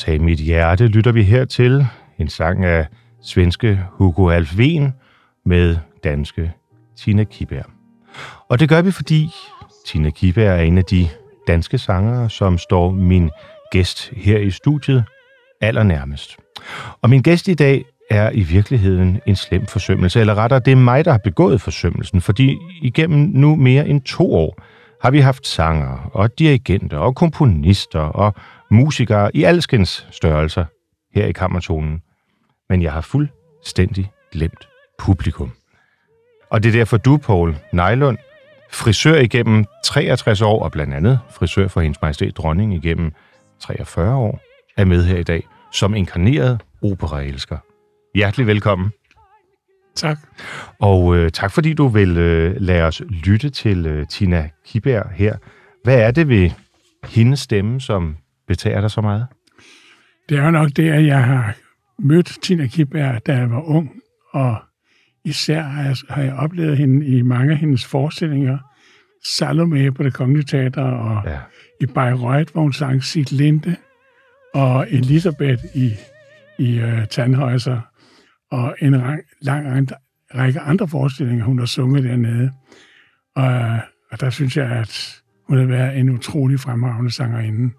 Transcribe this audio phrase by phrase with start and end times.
[0.00, 1.86] Tag mit hjerte, lytter vi her til.
[2.18, 2.86] En sang af
[3.22, 4.94] svenske Hugo Alfven
[5.44, 6.52] med danske
[6.96, 7.64] Tina Kiberg.
[8.48, 9.28] Og det gør vi, fordi
[9.86, 11.08] Tina Kiberg er en af de
[11.46, 13.30] danske sangere, som står min
[13.72, 15.04] gæst her i studiet
[15.60, 16.36] allernærmest.
[17.02, 20.76] Og min gæst i dag er i virkeligheden en slem forsømmelse, eller rettere, det er
[20.76, 24.62] mig, der har begået forsømmelsen, fordi igennem nu mere end to år
[25.02, 28.34] har vi haft sanger og dirigenter og komponister og
[28.70, 30.64] musikere i alskens størrelser
[31.14, 32.02] her i kammertonen.
[32.68, 34.68] Men jeg har fuldstændig glemt
[34.98, 35.52] publikum.
[36.50, 38.18] Og det er derfor du, Paul Nejlund,
[38.70, 43.12] frisør igennem 63 år, og blandt andet frisør for hendes majestæt dronning igennem
[43.60, 44.40] 43 år,
[44.76, 47.58] er med her i dag som inkarneret operaelsker.
[48.14, 48.90] Hjertelig velkommen.
[49.94, 50.18] Tak.
[50.78, 55.36] Og øh, tak fordi du vil øh, lade os lytte til øh, Tina Kiberg her.
[55.84, 56.50] Hvad er det ved
[57.04, 58.16] hendes stemme, som
[58.50, 59.26] betager dig så meget?
[60.28, 61.56] Det er jo nok det, at jeg har
[61.98, 63.90] mødt Tina Kibberg, da jeg var ung,
[64.32, 64.56] og
[65.24, 68.58] især har jeg, har jeg oplevet hende i mange af hendes forestillinger.
[69.36, 71.38] Salome på det Kongelige Teater, og Ja.
[71.80, 73.76] i Bayreuth, hvor hun sang Sit Linde,
[74.54, 75.92] og Elisabeth i,
[76.58, 77.80] i uh, Tandhøjser,
[78.50, 79.88] og en lang, lang
[80.34, 82.50] række andre forestillinger, hun har sunget dernede.
[83.36, 83.78] Og,
[84.12, 87.74] og der synes jeg, at hun har været en utrolig fremragende sangerinde.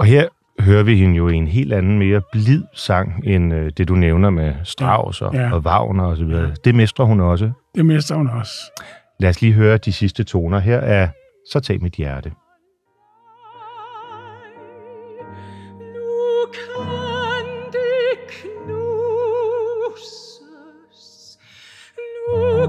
[0.00, 0.28] Og her
[0.60, 3.94] hører vi hende jo i en helt anden, mere blid sang, end øh, det du
[3.94, 5.52] nævner med Strauss og, Ja.
[5.52, 6.54] og Wagner og så videre.
[6.64, 7.50] Det mestrer hun også.
[7.74, 8.52] Det mister hun også.
[9.20, 10.58] Lad os lige høre de sidste toner.
[10.58, 11.08] Her er
[11.52, 12.32] Så tag mit hjerte.
[22.30, 22.66] Nu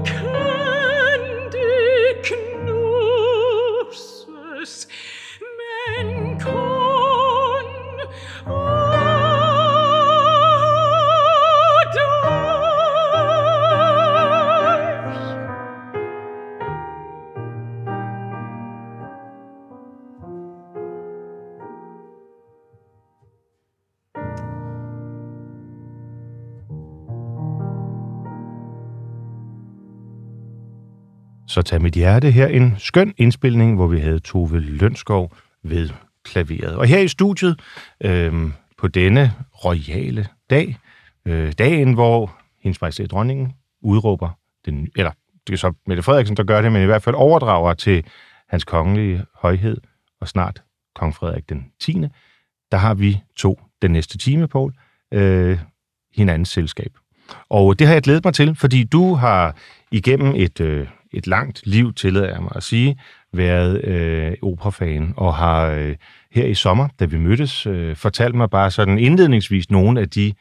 [31.46, 32.46] Så tag mit hjerte her.
[32.46, 35.32] En skøn indspilning, hvor vi havde Tove Lønskov
[35.62, 35.90] ved
[36.24, 36.76] klaveret.
[36.76, 37.60] Og her i studiet,
[38.04, 39.32] øh, på denne
[39.64, 40.78] royale dag,
[41.26, 43.52] øh, dagen, hvor hendes majestæt dronningen
[43.82, 44.30] udråber
[44.66, 45.10] den, eller
[45.46, 48.04] det er så Mette Frederiksen, der gør det, men i hvert fald overdrager til
[48.48, 49.76] hans kongelige højhed,
[50.20, 50.62] og snart
[50.94, 51.92] kong Frederik den 10.
[52.70, 54.72] Der har vi to den næste time, Paul,
[55.12, 55.58] øh,
[56.14, 56.92] hinandens selskab.
[57.48, 59.56] Og det har jeg glædet mig til, fordi du har
[59.90, 62.98] igennem et, øh, et langt liv, tillader jeg mig at sige,
[63.32, 65.96] været øh, operafan, og har øh,
[66.32, 70.32] her i sommer, da vi mødtes, øh, fortalt mig bare sådan indledningsvis nogle af de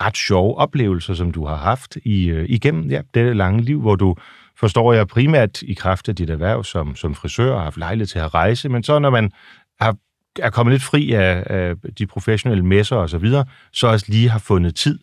[0.00, 3.96] ret sjove oplevelser, som du har haft i, øh, igennem ja, det lange liv, hvor
[3.96, 4.16] du,
[4.56, 8.18] forstår jeg, primært i kraft af dit erhverv som, som frisør, har haft lejlighed til
[8.18, 9.32] at rejse, men så når man
[9.80, 9.96] har,
[10.40, 14.30] er kommet lidt fri af, af de professionelle messer og så videre, så også lige
[14.30, 14.98] har fundet tid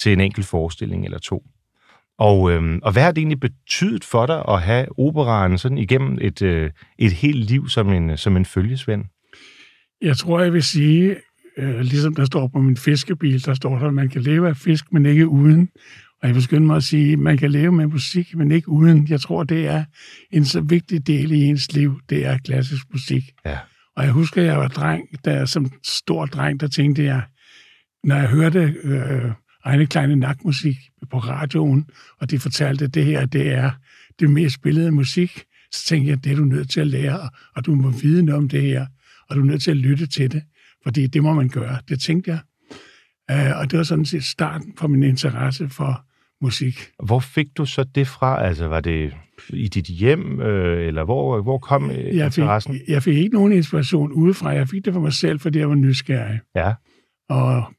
[0.00, 1.44] til en enkelt forestilling eller to.
[2.18, 6.18] Og, øhm, og hvad har det egentlig betydet for dig at have operaen sådan igennem
[6.20, 9.04] et, øh, et helt liv som en, som en følgesvend?
[10.02, 11.16] Jeg tror, jeg vil sige,
[11.58, 14.56] øh, ligesom der står på min fiskebil, der står der, at man kan leve af
[14.56, 15.68] fisk, men ikke uden.
[16.22, 18.68] Og jeg vil skynde mig at sige, at man kan leve med musik, men ikke
[18.68, 19.06] uden.
[19.08, 19.84] Jeg tror, det er
[20.30, 23.22] en så vigtig del i ens liv, det er klassisk musik.
[23.46, 23.58] Ja.
[23.96, 27.22] Og jeg husker, at jeg var dreng, der som stor dreng, der tænkte jeg,
[28.04, 29.30] når jeg hørte øh,
[29.66, 30.76] egne kleine nakmusik
[31.10, 31.86] på radioen,
[32.20, 33.70] og de fortalte, at det her det er
[34.20, 37.66] det mest spillede musik, Så tænkte jeg, det er du nødt til at lære, og
[37.66, 38.86] du må vide noget om det her,
[39.28, 40.42] og du er nødt til at lytte til det,
[40.82, 41.78] fordi det må man gøre.
[41.88, 42.40] Det tænkte jeg.
[43.32, 46.04] Uh, og det var sådan set starten på min interesse for
[46.40, 46.78] musik.
[47.04, 48.46] Hvor fik du så det fra?
[48.46, 49.12] Altså, var det
[49.50, 52.80] i dit hjem, øh, eller hvor, hvor kom øh, Jeg fik, interessen?
[52.88, 54.48] jeg fik ikke nogen inspiration udefra.
[54.50, 56.40] Jeg fik det for mig selv, fordi jeg var nysgerrig.
[56.56, 56.72] Ja,
[57.28, 57.72] Og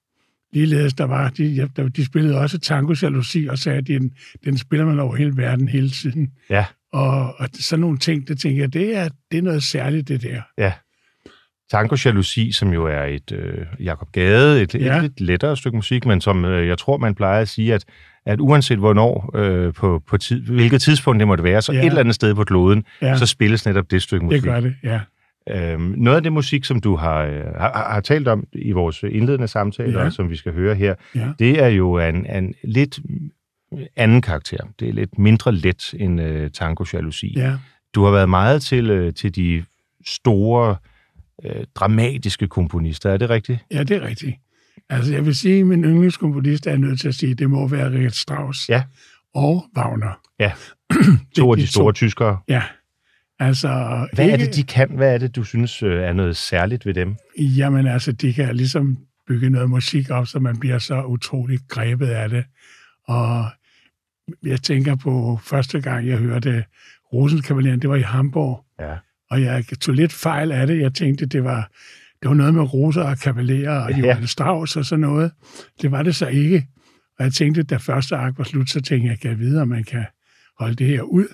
[0.53, 4.11] ligeledes, der var, de, der, de spillede også tango jalousi, og sagde, at den,
[4.45, 6.31] den spiller man over hele verden hele tiden.
[6.49, 10.07] ja, Og, og sådan nogle ting, det tænker jeg, det er, det er noget særligt,
[10.07, 10.41] det der.
[10.57, 10.71] ja.
[11.71, 14.97] Tango Jalousi, som jo er et øh, Jakob Gade, et, ja.
[14.97, 17.85] Et lidt lettere stykke musik, men som øh, jeg tror, man plejer at sige, at,
[18.25, 21.79] at uanset hvornår, øh, på, på tid, hvilket tidspunkt det måtte være, så ja.
[21.79, 22.83] Et eller andet sted på kloden.
[23.01, 23.17] Ja.
[23.17, 24.41] så spilles netop det stykke musik.
[24.41, 24.99] Det gør det, ja.
[25.51, 29.03] Øhm, noget af det musik, som du har, øh, har, har talt om i vores
[29.03, 30.09] indledende samtaler, ja.
[30.09, 31.29] Som vi skal høre her, Ja.
[31.39, 32.99] det er jo en, en lidt
[33.95, 34.57] anden karakter.
[34.79, 37.33] Det er lidt mindre let end øh, tango jalousi.
[37.37, 37.53] ja.
[37.95, 39.63] Du har været meget til, øh, til de
[40.07, 40.75] store,
[41.45, 43.09] øh, dramatiske komponister.
[43.11, 43.59] Er det rigtigt?
[43.71, 44.35] Ja, det er rigtigt.
[44.89, 47.67] Altså, jeg vil sige, at min yndlingskomponist er nødt til at sige, at det må
[47.67, 48.83] være Richard Strauss Ja.
[49.35, 50.19] og Wagner.
[50.39, 50.51] Ja.
[51.35, 51.91] To af de de store to.
[51.91, 52.37] tyskere.
[52.47, 52.63] Ja.
[53.39, 53.67] Altså,
[54.13, 54.89] Hvad ikke, er det, de kan?
[54.95, 57.15] Hvad er det, du synes øh, er noget særligt ved dem?
[57.39, 58.97] Jamen altså, de kan ligesom
[59.27, 62.45] bygge noget musik op, så man bliver så utroligt grebet af det.
[63.07, 63.45] Og
[64.43, 66.63] jeg tænker på første gang, jeg hørte
[67.13, 68.95] Rosenkavalieren, det var i Hamburg, Ja.
[69.31, 70.79] og jeg tog lidt fejl af det.
[70.81, 71.71] Jeg tænkte, det var,
[72.21, 73.97] det var noget med roser og kavalerer og Ja.
[73.97, 75.31] Johannes Strauss og sådan noget.
[75.81, 76.67] Det var det så ikke.
[77.19, 79.67] Og jeg tænkte, da første akt var slut, så tænkte jeg, kan jeg vide, om
[79.67, 80.05] man kan
[80.59, 81.27] holde det her ud.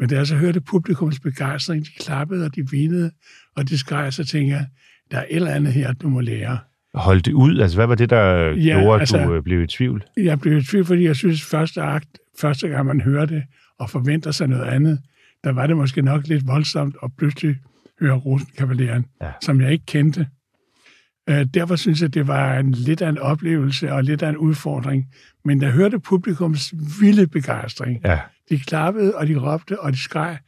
[0.00, 3.10] Men da jeg så hørte publikums begejstring, de klappede og de vinede,
[3.56, 4.66] og de skreg, så tænkte jeg,
[5.10, 6.58] der er et eller andet her, du må lære.
[6.94, 7.58] Holde det ud?
[7.58, 10.04] Altså, hvad var det, der Ja, gjorde, at altså- du øh, blev i tvivl?
[10.16, 12.08] Jeg blev i tvivl, fordi jeg synes, første akt,
[12.40, 13.42] første gang man hører det,
[13.78, 14.98] og forventer sig noget andet,
[15.44, 17.56] der var det måske nok lidt voldsomt at pludselig
[18.00, 19.30] høre Rosenkavaleren, ja.
[19.42, 20.26] som jeg ikke kendte.
[21.30, 24.36] Øh, derfor synes jeg, det var en, lidt af en oplevelse og lidt af en
[24.36, 25.06] udfordring.
[25.44, 28.00] Men jeg hørte publikums vilde begejstring.
[28.04, 28.18] Ja.
[28.50, 30.38] De klappede, og de råbte, og de skreg.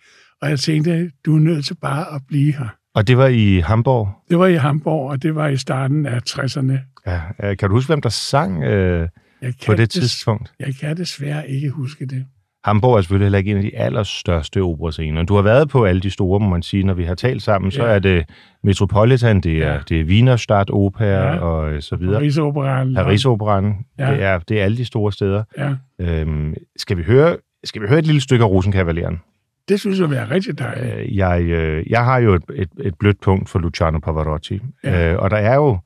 [0.43, 2.69] Og jeg tænkte, du er nødt til bare at blive her.
[2.95, 4.09] Og det var i Hamburg?
[4.31, 6.73] Det var i Hamburg, og det var i starten af 60'erne.
[7.07, 7.21] Ja.
[7.43, 9.09] Øh, Kan du huske, hvem der sang øh,
[9.43, 10.53] Jeg på kan, det des, tidspunkt?
[10.61, 12.27] jeg kan desværre ikke huske det.
[12.67, 15.23] Hamburg er selvfølgelig heller ikke en af de allerstørste operascener.
[15.23, 16.83] Du har været på alle de store, må man sige.
[16.85, 17.95] Når vi har talt sammen, så Ja.
[17.95, 18.25] er det
[18.65, 19.79] Metropolitan, det er, Ja.
[19.89, 21.37] det er Wienerstadt Opera Ja.
[21.39, 22.21] og øh, så videre.
[22.95, 24.11] Paris-operan, Ja.
[24.13, 25.43] det, er, det er alle de store steder.
[25.59, 25.71] Ja,
[26.01, 29.21] Øhm, skal, vi høre, skal vi høre et lille stykke af Rosenkavaleren?
[29.69, 30.95] det synes jeg vil være rigtig dejligt.
[30.97, 35.13] Øh, Jeg, øh, jeg har jo et, et, et blødt punkt for Luciano Pavarotti, Ja.
[35.13, 35.79] øh, og der er jo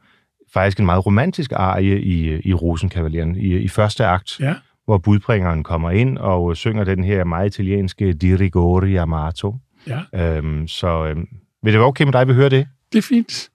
[0.55, 4.55] faktisk en meget romantisk arie i, i Rosenkavaleren i, i første akt, Ja,
[4.91, 9.57] hvor budbringeren kommer ind og synger den her meget italienske Di rigore amato.
[9.87, 10.01] ja,
[10.37, 11.29] Øhm, så øhm,
[11.63, 12.67] vil det være okay med dig, at vi hører det?
[12.93, 13.51] det er fint.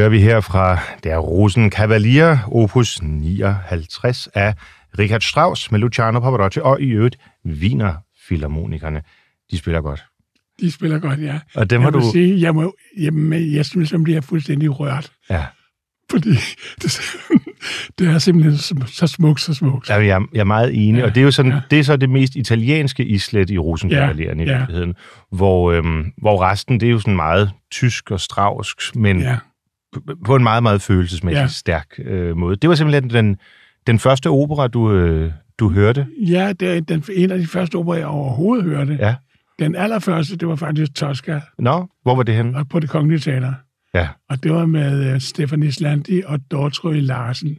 [0.00, 4.54] Hører vi her fra Der Rosenkavalier, opus 59 af
[4.98, 7.16] Richard Strauss med Luciano Pavarotti og i øvrigt
[7.46, 7.94] Wiener
[8.26, 9.02] Philharmonikerne.
[9.50, 10.04] De spiller godt.
[10.60, 11.40] De spiller godt, ja.
[11.54, 12.10] Og dem jeg har du...
[12.12, 15.12] sige, jeg, må, jamen, jeg synes, at er fuldstændig rørt.
[15.30, 15.44] Ja.
[16.10, 16.30] Fordi
[16.82, 17.00] det,
[17.98, 19.88] det er simpelthen så, smukt, så smukt.
[19.88, 21.60] Ja, jeg, er- jeg er meget enig, ja, og det er jo sådan, ja.
[21.70, 24.58] det er så det mest italienske islet i Rosenkavalieren ja, i Ja, ja.
[24.58, 24.94] virkeligheden,
[25.32, 29.36] hvor, øhm, hvor resten, det er jo sådan meget tysk og strausk, men ja.
[30.24, 31.46] På en meget, meget følelsesmæssigt ja.
[31.46, 32.56] Stærk øh, måde.
[32.56, 33.36] Det var simpelthen den,
[33.86, 36.06] den første opera, du, øh, du hørte.
[36.26, 38.98] ja det er den, en af de første opera, jeg overhovedet hørte.
[39.00, 39.14] Ja.
[39.58, 42.58] Den allerførste, det var faktisk Tosca Nå, hvor var det henne?
[42.58, 43.52] og på det kongelige teater.
[43.94, 44.08] Ja.
[44.28, 47.58] Og det var med uh, Stefanie Slandi og Dortrø Larsen.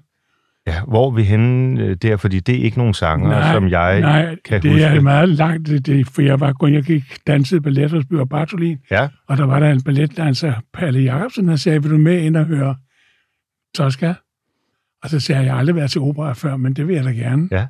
[0.68, 2.18] Ja, hvor er vi henne øh, der?
[2.18, 4.84] Fordi det er ikke nogen sanger, som jeg nej, kan det huske.
[4.86, 8.28] er meget langt, det, det, for jeg var kun, jeg gik dansede ballet hos Bjørn
[8.30, 12.22] Bartolin, Ja, og der var der en balletdanser, Palle Jacobsen, der sagde, vil du med
[12.22, 12.76] ind og høre
[13.76, 14.14] Tosca?
[15.04, 17.04] Og så sagde jeg, jeg har aldrig været til opera før, men det vil jeg
[17.04, 17.48] da gerne.
[17.52, 17.62] Ja.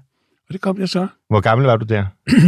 [0.48, 1.08] Og det kom jeg så.
[1.30, 2.06] hvor gammel var du der?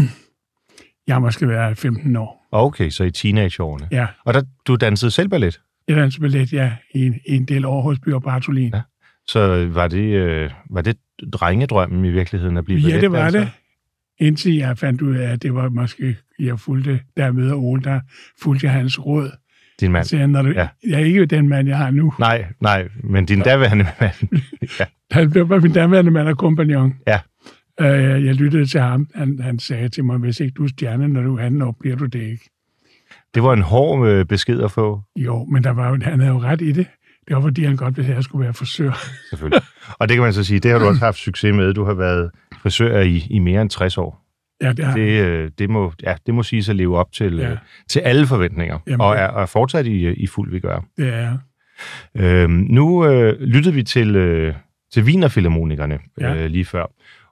[1.08, 2.48] Jeg måske været 15 år.
[2.52, 3.88] Okay, så i teenageårene.
[3.92, 5.60] Ja, Og der, du dansede selv ballet?
[5.88, 8.72] jeg dansede ballet, ja, i en, i en del år hos Bjørn Bartolin.
[8.74, 8.82] Ja.
[9.28, 10.98] Så var det, øh, var det
[11.34, 13.40] drengedrømmen i virkeligheden at blive Ja, det var balletdanser?
[14.20, 14.26] det.
[14.28, 18.00] Indtil jeg fandt ud af, at det var måske, jeg fulgte, der møder Ole, der
[18.42, 19.32] fulgte hans råd.
[19.80, 20.06] Din mand?
[20.06, 20.68] Så jeg, når du, Ja.
[20.88, 22.14] jeg er ikke den mand, jeg har nu.
[22.20, 24.14] Nej, nej, men din daværende mand.
[24.80, 24.86] ja.
[25.12, 26.94] Han bare min daværende mand og kompagnon.
[27.08, 27.20] Ja.
[27.82, 29.08] Øh, jeg lyttede til ham.
[29.16, 31.78] Han, han sagde til mig, hvis ikke du er stjerne, når du er anden år,
[31.80, 32.50] bliver du det ikke.
[33.36, 36.40] Det var en hård øh, besked at få, Jo, men der var, han havde jo
[36.42, 36.88] ret i det.
[37.28, 38.92] Det var, fordi han godt ville have, at jeg skulle være frisør.
[39.30, 39.62] selvfølgelig.
[40.00, 41.74] Og det kan man så sige, det har du også haft succes med.
[41.74, 44.20] Du har været frisør i, i mere end 60 år.
[44.62, 47.36] Ja, det har Det, øh, det, må, ja, det må sige at leve op til,
[47.36, 47.52] ja.
[47.52, 47.58] Øh,
[47.90, 50.86] til alle forventninger, Jamen, og er, er fortsat i, øh, i fuld vi gør.
[50.98, 51.38] det er.
[52.16, 54.54] Øhm, nu øh, lyttede vi til, øh,
[54.94, 56.36] til Wienerfilharmonikerne Ja.
[56.36, 56.86] øh, lige før,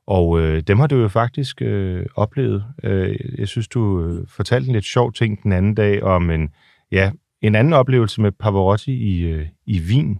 [0.08, 2.64] og øh, dem har du jo faktisk øh, oplevet.
[2.84, 6.50] Øh, jeg synes, du øh, fortalte en lidt sjov ting den anden dag om en,
[6.92, 10.20] ja, en anden oplevelse med Pavarotti i, øh, i Wien.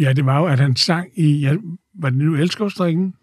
[0.00, 1.56] Ja, det var jo, at han sang i, ja,
[1.94, 3.14] var det nu elskovsdrikken?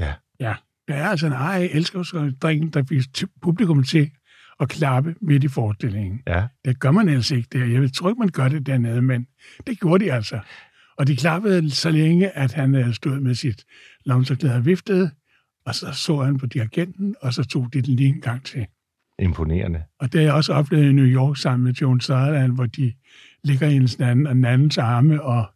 [0.00, 0.14] Ja.
[0.40, 0.54] Ja,
[0.88, 4.10] det er altså en ej elskovsdrikken, der fik publikum til
[4.60, 6.22] at klappe midt i forestillingen.
[6.26, 7.64] Ja, Det gør man ellers ikke der.
[7.64, 9.26] Jeg tror ikke, man gør det dernede, men
[9.66, 10.40] det gjorde de altså.
[10.98, 13.64] Og de klappede så længe, at han øh, stod med sit
[14.04, 15.10] lomserklæde og viftede,
[15.66, 18.66] og så så han på dirigenten, og så tog de den lige en gang til.
[19.18, 19.82] Imponerende.
[20.00, 22.92] Og det har jeg også oplevet i New York sammen med Joan Sutherland, hvor de
[23.44, 25.46] ligger i en anden, og den andens arme, og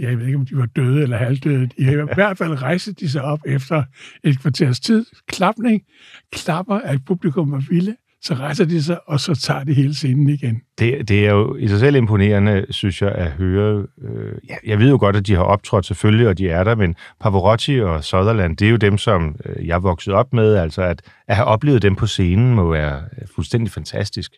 [0.00, 1.68] jeg ved ikke, om de var døde eller halvdøde.
[1.76, 1.84] I
[2.14, 3.84] hvert fald rejste de sig op efter
[4.24, 5.06] et kvarters tid.
[5.26, 5.82] Klapning,
[6.32, 10.28] klapper, at publikum var vilde, så rejser de sig, og så tager de hele scenen
[10.28, 10.62] igen.
[10.78, 13.86] Det, det er jo i sig selv imponerende, synes jeg, at høre.
[14.02, 16.74] Øh, ja, jeg ved jo godt, at de har optrådt selvfølgelig, og de er der,
[16.74, 20.54] men Pavarotti og Sutherland, det er jo dem, som øh, jeg vokset op med.
[20.54, 24.32] Altså at, at have oplevet dem på scenen må være øh, fuldstændig fantastisk.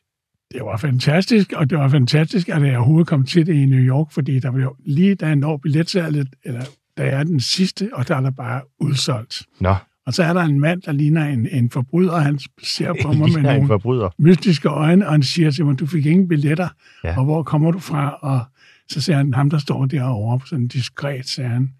[0.52, 3.80] Det var fantastisk, og det var fantastisk, at jeg overhovedet kom til det i New
[3.80, 6.62] York, fordi der var jo lige da jeg når billetsalget, eller
[6.96, 9.42] jeg er den sidste, og der er der bare udsolgt.
[9.60, 9.74] Nå,
[10.06, 13.32] Og så er der en mand, der ligner en, en forbryder, han ser på mig
[13.32, 14.08] med nogle forbryder.
[14.18, 16.68] mystiske øjne, og han siger til mig, du fik ingen billetter,
[17.04, 17.18] Ja.
[17.18, 18.10] og hvor kommer du fra?
[18.10, 18.40] Og
[18.88, 21.70] så siger han, ham der står derovre, sådan diskret, sagde han,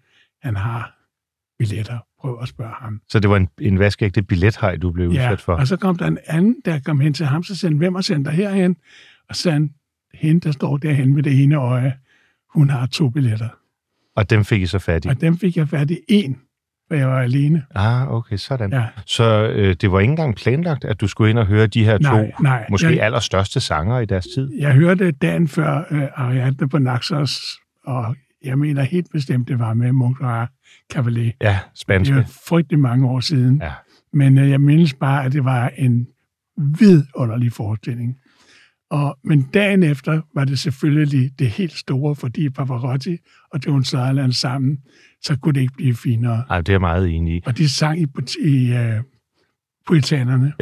[0.43, 0.91] han har
[1.59, 1.97] billetter.
[2.21, 3.01] Prøv at spørge ham.
[3.09, 5.53] Så det var en, en vaskægte billethej, du blev Ja, udsat for.
[5.53, 7.95] og så kom der en anden, der kom hen til ham, så sagde han, hvem
[7.95, 8.75] har sendt dig herhen?
[9.29, 9.69] Og så sagde han,
[10.13, 11.93] hende, der står derhen med det ene øje,
[12.53, 13.49] hun har to billetter.
[14.15, 15.07] Og dem fik I så fat i.
[15.07, 16.37] Og dem fik jeg fat i en,
[16.87, 17.63] for jeg var alene.
[17.75, 18.73] Ah, okay, sådan.
[18.73, 18.85] Ja.
[19.05, 21.97] Så øh, det var ikke engang planlagt, at du skulle ind og høre de her
[21.99, 22.65] Nej, to, nej.
[22.69, 24.51] måske Jeg- allerstørste sanger i deres tid.
[24.59, 27.41] Jeg hørte dagen før uh, Ariadne på Naxos,
[27.85, 30.49] og jeg mener helt bestemt, det var med Montserrat
[30.93, 31.31] Cavalier.
[31.41, 32.15] Ja, Det spanske.
[32.15, 33.61] er frygtelig mange år siden.
[33.61, 33.71] Ja.
[34.13, 36.07] Men uh, jeg mindes bare, at det var en
[36.79, 38.15] vidunderlig forestilling.
[38.89, 43.17] Og, men dagen efter var det selvfølgelig det helt store, fordi Pavarotti
[43.53, 44.77] og Joan Sutherland sammen,
[45.25, 46.43] så kunne det ikke blive finere.
[46.49, 47.41] Ej, det er jeg meget enig i.
[47.45, 48.07] Og de sang i,
[48.45, 49.03] i uh,
[49.87, 50.53] Puritanerne.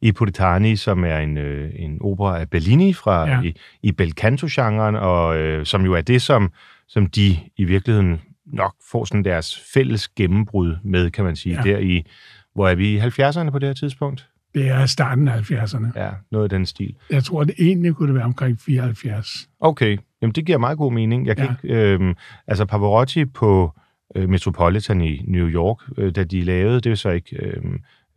[0.00, 3.36] I Puritani, som er en, øh, en opera af Bellini fra ja.
[3.36, 3.42] Ja.
[3.42, 6.52] i, i bel canto-genren, og øh, som jo er det, som,
[6.88, 11.62] som de i virkeligheden nok får sådan deres fælles gennembrud med, kan man sige, ja.
[11.68, 11.72] Ja.
[11.72, 12.06] der i,
[12.54, 14.28] hvor er vi i 70'erne på det her tidspunkt?
[14.54, 15.86] Det er starten af 70'erne.
[15.96, 16.94] Ja, noget af den stil.
[17.10, 19.48] Jeg tror, det egentlig kunne det være omkring 74.
[19.60, 21.26] Okay, jamen det giver meget god mening.
[21.26, 21.68] Jeg kan Ja.
[21.68, 22.14] ikke, øh,
[22.46, 23.72] altså Pavarotti på
[24.14, 27.62] øh, Metropolitan i New York, øh, da de lavede, det er så ikke øh,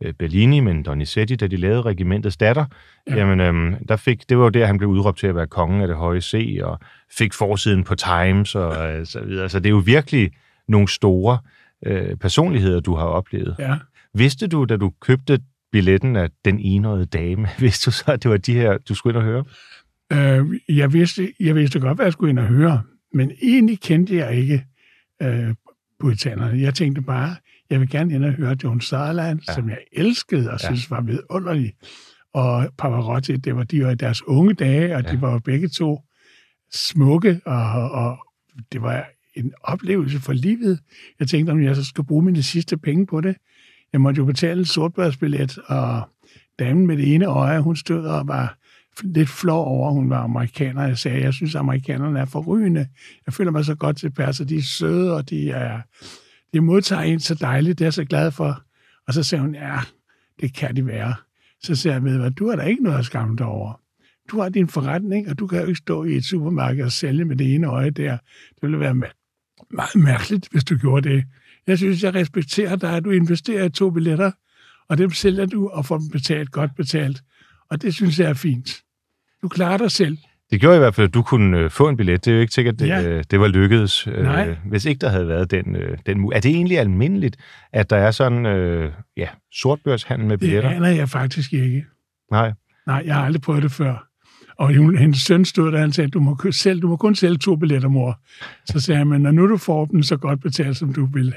[0.04, 2.64] øh, Bellini, men Donizetti, da de lavede Regimentets datter,
[3.06, 3.14] Ja.
[3.14, 3.18] ja.
[3.20, 5.80] jamen, øhm, der fik, det var jo der, han blev udråbt til at være kongen
[5.82, 6.78] af det høje C, og
[7.18, 9.48] fik forsiden på Times og øh, så videre.
[9.48, 10.30] Så det er jo virkelig
[10.68, 11.38] nogle store
[11.86, 13.56] øh, personligheder, du har oplevet.
[13.58, 13.74] Ja.
[14.14, 15.38] Vidste du, da du købte
[15.72, 19.12] billetten af den enøjede dame, vidste du så, at det var de her, du skulle
[19.12, 19.44] ind og høre?
[20.12, 22.82] Øh, jeg, vidste, jeg vidste godt, hvad jeg skulle ind og høre,
[23.14, 24.64] men egentlig kendte jeg ikke
[25.22, 25.54] øh,
[26.02, 26.60] puritanerne.
[26.60, 27.36] Jeg tænkte bare,
[27.70, 29.54] jeg vil gerne ind og høre John Sutherland, ja.
[29.54, 30.66] Som jeg elskede og Ja.
[30.66, 31.72] synes var vidunderlig.
[32.34, 35.02] Og Pavarotti, det var, de var i deres unge dage, og.
[35.02, 35.10] Ja.
[35.12, 36.00] de var jo begge to
[36.74, 38.18] smukke, og, og
[38.72, 40.80] det var en oplevelse for livet.
[41.20, 43.36] Jeg tænkte, om jeg så skulle bruge mine sidste penge på det.
[43.92, 46.02] Jeg måtte jo betale en sortbørsbillet, og
[46.58, 48.58] damen med det ene øje, hun stod og var
[49.02, 50.86] lidt flov over, at hun var amerikaner.
[50.86, 52.86] Jeg sagde, jeg synes, at amerikanerne er forrygende.
[53.26, 55.80] Jeg føler mig så godt tilpas, og de er søde, og de, er,
[56.54, 57.78] de modtager en så dejligt.
[57.78, 58.62] Det er jeg så glad for.
[59.06, 59.78] Og så sagde hun, ja,
[60.40, 61.14] det kan de være.
[61.62, 63.80] Så sagde jeg, ved du hvad, du har da ikke noget at skamme dig over.
[64.30, 67.24] Du har din forretning, og du kan jo ikke stå i et supermarked og sælge
[67.24, 68.18] med det ene øje der.
[68.54, 71.24] Det ville være meget mærkeligt, hvis du gjorde det.
[71.66, 74.30] Jeg synes, jeg respekterer dig, at du investerer i to billetter,
[74.88, 77.22] og dem sælger du og får dem betalt, godt betalt.
[77.72, 78.70] Og det synes jeg er fint.
[79.42, 80.18] Du klarer dig selv.
[80.50, 82.24] Det gjorde i hvert fald, at du kunne øh, få en billet.
[82.24, 83.02] Det er jo ikke sikkert, at det, Ja.
[83.08, 84.56] øh, det var lykkedes, øh, Nej.
[84.68, 87.36] hvis ikke der havde været den, øh, den Er det egentlig almindeligt,
[87.72, 90.70] at der er sådan øh, ja, sortbørshandel med Det billetter?
[90.70, 91.84] aner jeg faktisk ikke.
[92.30, 92.52] Nej.
[92.86, 94.08] Nej, jeg har aldrig prøvet det før.
[94.58, 97.38] Og hun, hendes søn stod der, han sagde, du må, selv, du må kun sælge
[97.38, 98.20] to billetter, mor.
[98.66, 101.34] Så sagde jeg, men når nu du får dem så godt betalt, som du vil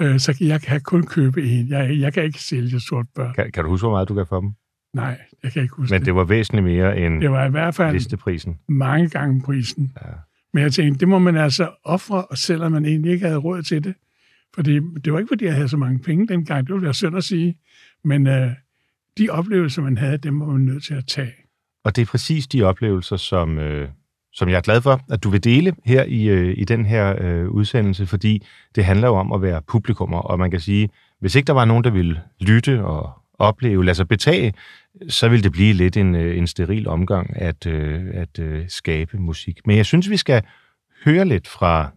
[0.00, 1.68] øh, så kan jeg kan kun købe en.
[1.68, 3.32] Jeg, jeg kan ikke sælge sort bør.
[3.32, 4.50] Kan, kan du huske, hvor meget du gav for dem?
[4.96, 7.74] Nej, jeg kan ikke huske Men det var væsentligt mere end det var i hvert
[7.74, 8.58] fald listeprisen.
[8.68, 9.92] mange gange prisen.
[10.04, 10.10] Ja.
[10.52, 13.84] Men jeg tænkte, det må man altså ofre, selvom man egentlig ikke havde råd til
[13.84, 13.94] det.
[14.54, 17.16] Fordi det var ikke, fordi jeg havde så mange penge dengang, det ville være synd
[17.16, 17.58] at sige.
[18.04, 18.50] Men øh,
[19.18, 21.32] de oplevelser, man havde, dem var man nødt til at tage.
[21.84, 23.88] Og det er præcis de oplevelser, som, øh,
[24.32, 27.16] som jeg er glad for, at du vil dele her i, øh, i den her
[27.20, 30.88] øh, udsendelse, fordi det handler jo om at være publikummer, og man kan sige,
[31.20, 34.54] hvis ikke der var nogen, der ville lytte og opleve, sig betage,
[35.08, 39.18] så ville det blive lidt en, øh, en steril omgang at, øh, at øh, skabe
[39.18, 39.60] musik.
[39.66, 40.42] Men jeg synes, vi skal
[41.04, 41.90] høre lidt fra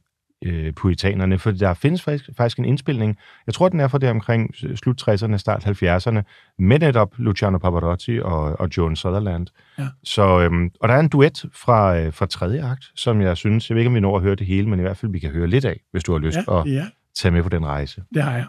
[0.46, 4.10] øh, puritanerne, for der findes faktisk, faktisk en indspilning, jeg tror, den er fra det
[4.10, 6.22] omkring slut 60'erne, start 70'erne,
[6.60, 9.48] med netop Luciano Pavarotti og, og Joan Sutherland.
[9.80, 9.88] Ja.
[10.04, 13.70] Så, øhm, og der er en duet fra, øh, fra tredje akt, som jeg synes,
[13.70, 15.20] jeg ved ikke, om vi når at høre det hele, men i hvert fald, vi
[15.20, 17.66] kan høre lidt af, hvis du har lyst Ja, at ja, tage med på den
[17.66, 18.04] rejse.
[18.14, 18.46] det har jeg.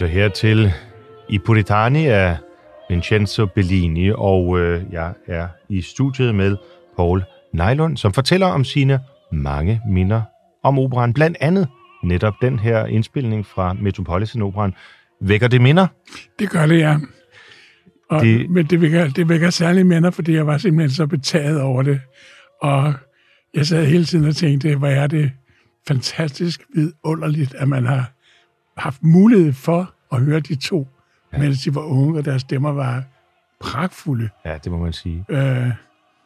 [0.00, 0.72] Lytter her til
[1.28, 2.36] I Puritani af
[2.88, 6.56] Vincenzo Bellini, og øh, jeg er i studiet med
[6.96, 9.00] Paul Nejlund, som fortæller om sine
[9.32, 10.22] mange minder
[10.62, 11.12] om operan.
[11.12, 11.68] Blandt andet
[12.04, 14.74] netop den her indspilning fra Metropolitan Operan.
[15.20, 15.86] Vækker det minder?
[16.38, 16.96] Det gør det, ja.
[18.10, 18.50] Og, Det-.
[18.50, 22.00] Men det vækker, det vækker særlig minder, fordi jeg var simpelthen så betaget over det.
[22.62, 22.94] Og
[23.54, 25.32] jeg sad hele tiden og tænkte, hvor er det
[25.88, 28.12] fantastisk vidunderligt, at man har
[28.80, 30.88] haft mulighed for at høre de to,
[31.32, 31.38] ja.
[31.38, 33.04] mens de var unge, og deres stemmer var
[33.60, 34.28] pragtfulde.
[34.44, 35.24] Ja, det må man sige.
[35.28, 35.70] Øh,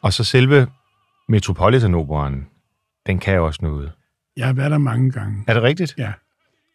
[0.01, 0.67] Og så selve
[1.29, 2.45] Metropolitan Operan,
[3.07, 3.91] den kan jo også noget.
[4.37, 5.43] jeg har været der mange gange.
[5.47, 5.95] Er det rigtigt?
[5.97, 6.11] Ja.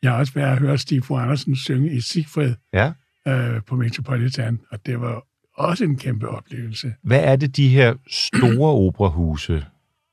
[0.03, 2.93] Jeg har også været og hørt Stig Fru Andersen synge i Sigfrid Ja.
[3.29, 5.23] øh, på Metropolitan, og det var
[5.57, 6.95] også en kæmpe oplevelse.
[7.03, 9.67] Hvad er det, de her store operahuse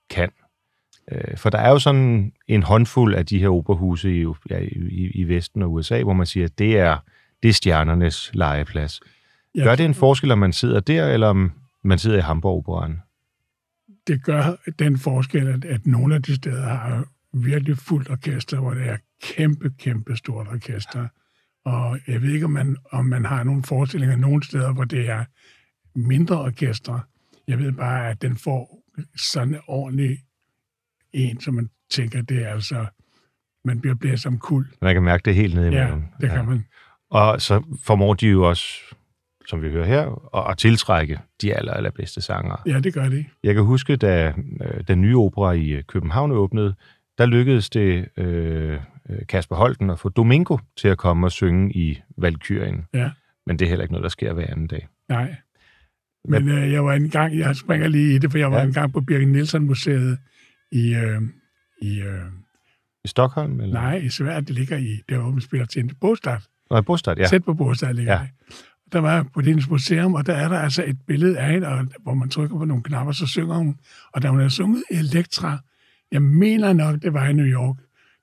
[0.10, 0.30] kan?
[1.12, 5.12] Øh, For der er jo sådan en håndfuld af de her operahuse i, ja, i,
[5.14, 6.98] i Vesten og USA, hvor man siger, at det er,
[7.44, 9.02] det er stjernernes legeplads.
[9.56, 11.52] Jeg Gør det en forskel, om man sidder der, eller om
[11.84, 13.00] man sidder i Hamburg Operan?
[14.08, 18.74] det gør den forskel, at, at nogle af de steder har virkelig fuldt orkester, hvor
[18.74, 21.08] det er kæmpe, kæmpe stort orkester.
[21.66, 25.10] Og jeg ved ikke, om man, om man har nogle forestillinger nogle steder, hvor det
[25.10, 25.26] er
[25.96, 27.02] mindre orkestre.
[27.48, 28.84] Jeg ved bare, at den får
[29.16, 30.20] sådan en ordentlig
[31.14, 32.86] en, som man tænker, det er altså,
[33.66, 34.66] man bliver blæst som kul.
[34.82, 36.06] Man kan mærke det helt nede i Ja, maven.
[36.22, 36.66] det kan man.
[37.10, 38.64] Og så formår de jo også,
[39.48, 42.58] som vi hører her, at, at tiltrække de aller, allerbedste sangere.
[42.66, 43.26] Ja, det gør det.
[43.44, 46.76] Jeg kan huske, da øh, den nye opera i øh, København åbnede,
[47.18, 51.74] der lykkedes det øh, øh, Kasper Holten at få Domingo til at komme og synge
[51.74, 52.86] i Valkyrien.
[52.94, 53.12] Ja.
[53.46, 54.88] Men det er heller ikke noget, der sker hver anden dag.
[55.10, 55.36] Nej.
[56.30, 58.62] Men øh, jeg var en gang, jeg springer lige i det, for jeg var Ja.
[58.62, 58.68] ja.
[58.68, 60.18] en gang på Birgit Nielsen Museet
[60.72, 61.22] i, øh,
[61.82, 62.22] i øh,
[63.06, 63.60] I Stockholm?
[63.60, 63.74] Eller?
[63.82, 66.38] nej, i Sverige, det ligger i, der hvor man spiller til Bostad.
[66.70, 67.26] Nå, Bostad, ja.
[67.28, 68.20] Tæt på Bostad ligger Ja.
[68.20, 68.56] det.
[68.92, 71.88] Der var på hendes museum, og der er der altså et billede af hende, og,
[72.02, 73.78] hvor man trykker på nogle knapper, så synger hun.
[74.14, 75.58] Og da hun havde sunget Elektra,
[76.12, 77.76] jeg mener nok, det var i New York,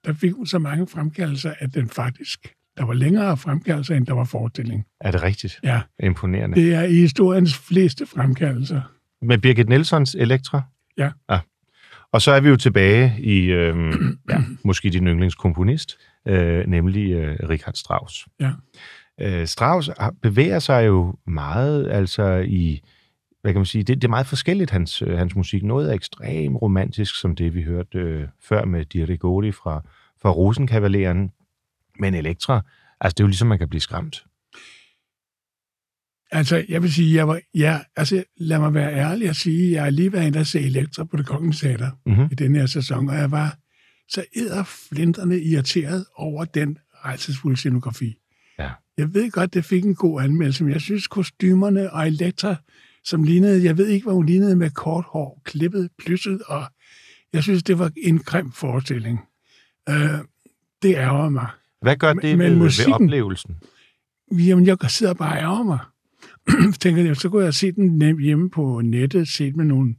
[0.04, 4.12] der fik hun så mange fremkaldelser, at den faktisk, der var længere fremkaldelser, end der
[4.12, 4.84] var forestilling.
[5.00, 5.60] Er det rigtigt?
[5.62, 6.56] Ja, Imponerende.
[6.56, 6.64] Det...
[6.64, 8.80] det er i historiens fleste fremkaldelser.
[9.22, 10.62] Med Birgit Nelsons Elektra?
[10.96, 11.10] Ja.
[11.28, 11.40] Ah.
[12.14, 13.76] Og så er vi jo tilbage i, øh,
[14.30, 15.98] ja, måske din yndlingskomponist,
[16.28, 18.26] øh, nemlig øh, Richard Strauss.
[18.40, 18.52] Ja.
[19.20, 19.90] Øh, Strauss
[20.22, 22.80] bevæger sig jo meget altså i,
[23.42, 25.62] hvad kan man sige, det, det er meget forskelligt, hans, øh, hans musik.
[25.62, 29.82] Noget er ekstremt romantisk, som det vi hørte øh, før med Di Rigori fra,
[30.22, 31.30] fra Rosenkavaleren.
[32.00, 32.62] Men Elektra,
[33.00, 34.24] altså det er jo ligesom, man kan blive skræmt.
[36.34, 39.82] Altså, jeg vil sige, jeg var, ja, altså, lad mig være ærlig og sige, jeg
[39.82, 42.28] har lige været inde og se Elektra på det kongens teater Mhm.
[42.32, 43.56] i den her sæson, og jeg var
[44.08, 44.24] så
[44.92, 48.14] flinterne irriteret over den rejsesfulde scenografi.
[48.58, 48.70] Ja.
[48.98, 52.56] Jeg ved godt, det fik en god anmeldelse, men jeg synes, kostymerne og Elektra,
[53.04, 56.64] som lignede, jeg ved ikke, hvad hun lignede med kort hår, klippet, plysset, og
[57.32, 59.20] jeg synes, det var en grim forestilling.
[59.88, 60.18] Øh,
[60.82, 61.46] det ærger mig.
[61.82, 63.56] Hvad gør Men- det men ved, ved musikken- oplevelsen?
[64.32, 65.78] Jamen, jeg sidder bare og ærger mig.
[66.80, 69.94] Tænker jeg, så kunne jeg se den hjemme på nettet, set med nogle...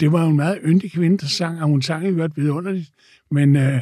[0.00, 2.90] Det var jo en meget yndig kvinde, der sang, og hun sang i øvrigt vidunderligt.
[3.30, 3.80] Men øh,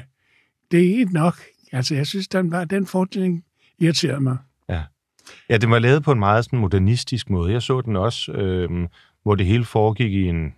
[0.71, 1.35] det er ikke nok.
[1.73, 3.45] Altså, jeg synes, den, var, den forestilling
[3.79, 4.37] irriterede mig.
[5.49, 7.53] Ja, den var lavet på en meget sådan modernistisk måde.
[7.53, 8.89] Jeg så den også, øh,
[9.23, 10.55] hvor det hele foregik i en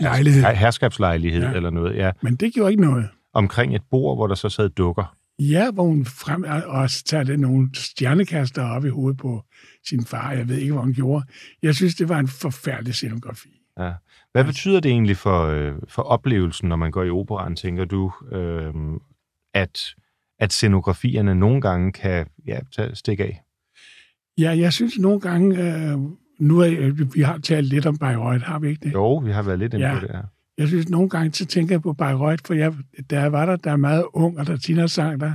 [0.00, 0.40] Lejlighed.
[0.42, 1.52] her- herskabslejlighed Ja.
[1.52, 1.96] eller noget.
[1.96, 3.08] Ja, Men det gjorde ikke noget.
[3.32, 5.16] omkring et bord, hvor der så sad dukker.
[5.40, 9.44] Ja, hvor hun frem og tager det nogle stjernekaster op i hovedet på
[9.88, 10.32] sin far.
[10.32, 11.24] Jeg ved ikke, hvad hun gjorde.
[11.62, 13.48] Jeg synes, det var en forfærdelig scenografi.
[13.78, 13.92] Ja.
[14.32, 18.12] Hvad betyder det egentlig for, øh, for oplevelsen, når man går i operan, tænker du,
[18.32, 18.74] øh,
[19.54, 19.80] at,
[20.38, 23.42] at scenografierne nogle gange kan ja, tage, stikke af?
[24.38, 25.98] Ja, jeg synes nogle gange, øh,
[26.38, 28.92] nu er, vi har talt lidt om Bayreuth, har vi ikke det?
[28.92, 29.94] Jo, vi har været lidt inde Ja.
[29.94, 30.22] på det her.
[30.60, 32.72] Jeg synes nogle gange, så tænker jeg på Bayreuth, for jeg,
[33.10, 35.32] da jeg var der, der er meget ung, og der Tina sang der,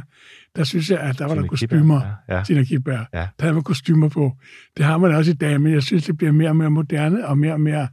[0.55, 2.01] der synes jeg, at der var Tina der kostymer.
[2.29, 2.43] ja, ja.
[2.43, 3.05] Tina Kibberg.
[3.13, 3.27] Ja.
[3.39, 4.37] Der man kostymer på.
[4.77, 7.27] Det har man også i dag, men jeg synes, det bliver mere og mere moderne,
[7.27, 7.87] og mere og mere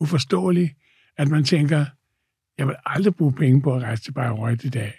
[0.00, 0.72] uforståeligt,
[1.18, 1.84] at man tænker,
[2.58, 4.92] jeg vil aldrig bruge penge på at rejse til Bayreuth i dag.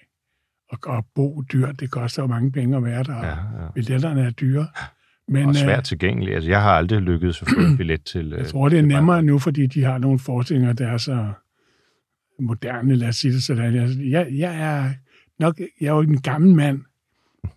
[0.70, 3.30] Og, og bo dyrt, det koster jo mange penge at være der, og Ja,
[3.64, 3.72] ja.
[3.76, 4.68] billetterne er dyre.
[5.28, 6.34] Men, Og øh, svært tilgængelig.
[6.36, 8.30] Altså, jeg har aldrig lykkedes at få en billet til...
[8.30, 11.28] Jeg øh, tror, det er nemmere nu, fordi de har nogle forestillinger, der er så
[12.42, 13.76] moderne, lad os sige det sådan.
[14.12, 14.94] Jeg, jeg, er
[15.40, 16.82] nok, jeg er jo en gammel mand,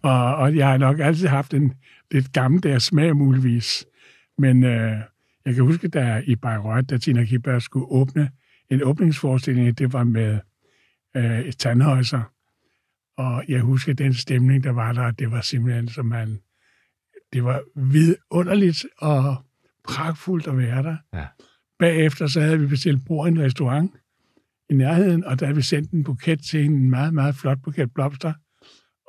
[0.03, 1.73] og, og jeg har nok altid haft en
[2.11, 3.87] lidt gammeldags smag muligvis.
[4.38, 4.97] Men øh,
[5.44, 8.31] jeg kan huske, da i Bayreuth, da Tina Kibberg skulle åbne
[8.70, 10.38] en åbningsforestilling, det var med
[11.16, 12.23] øh, et tandhøjser.
[13.16, 16.38] Og jeg husker den stemning, der var der, det var simpelthen, som man,
[17.33, 19.37] det var vidunderligt og
[19.88, 20.97] pragtfuldt at være der.
[21.14, 21.27] Ja.
[21.79, 23.92] Bagefter så havde vi bestilt bord i en restaurant
[24.70, 27.92] i nærheden, og der havde vi sendt en buket til en meget, meget flot buket
[27.94, 28.33] blomster.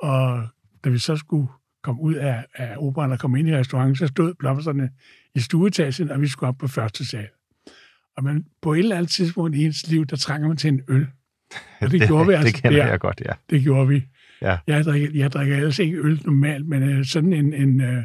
[0.02, 0.48] Og
[0.84, 1.48] da vi så skulle
[1.82, 4.90] komme ud af, af operan og komme ind i restauranten, så stod blomsterne
[5.34, 7.28] i stueetagen, og vi skulle op på første sal.
[8.16, 10.80] Og man, på et eller andet tidspunkt i ens liv, der trænger man til en
[10.88, 11.06] øl.
[11.80, 12.86] Og det, det gjorde vi altså Det kender der.
[12.90, 13.32] jeg godt, ja.
[13.50, 14.04] Det gjorde vi.
[14.42, 14.58] Ja.
[14.66, 18.02] Jeg drikker, jeg drikker ellers ikke øl normalt, men øh, sådan en, en øh,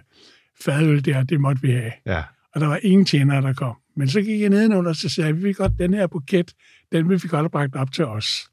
[0.64, 1.92] fadøl der, det måtte vi have.
[2.06, 2.24] ja.
[2.56, 3.76] Og der var ingen tjenere, der kom.
[3.96, 6.54] Men så gik jeg nedenunder, og så sagde jeg, vi vil godt, den her buket,
[6.92, 8.52] den vil vi godt have bragt op til os.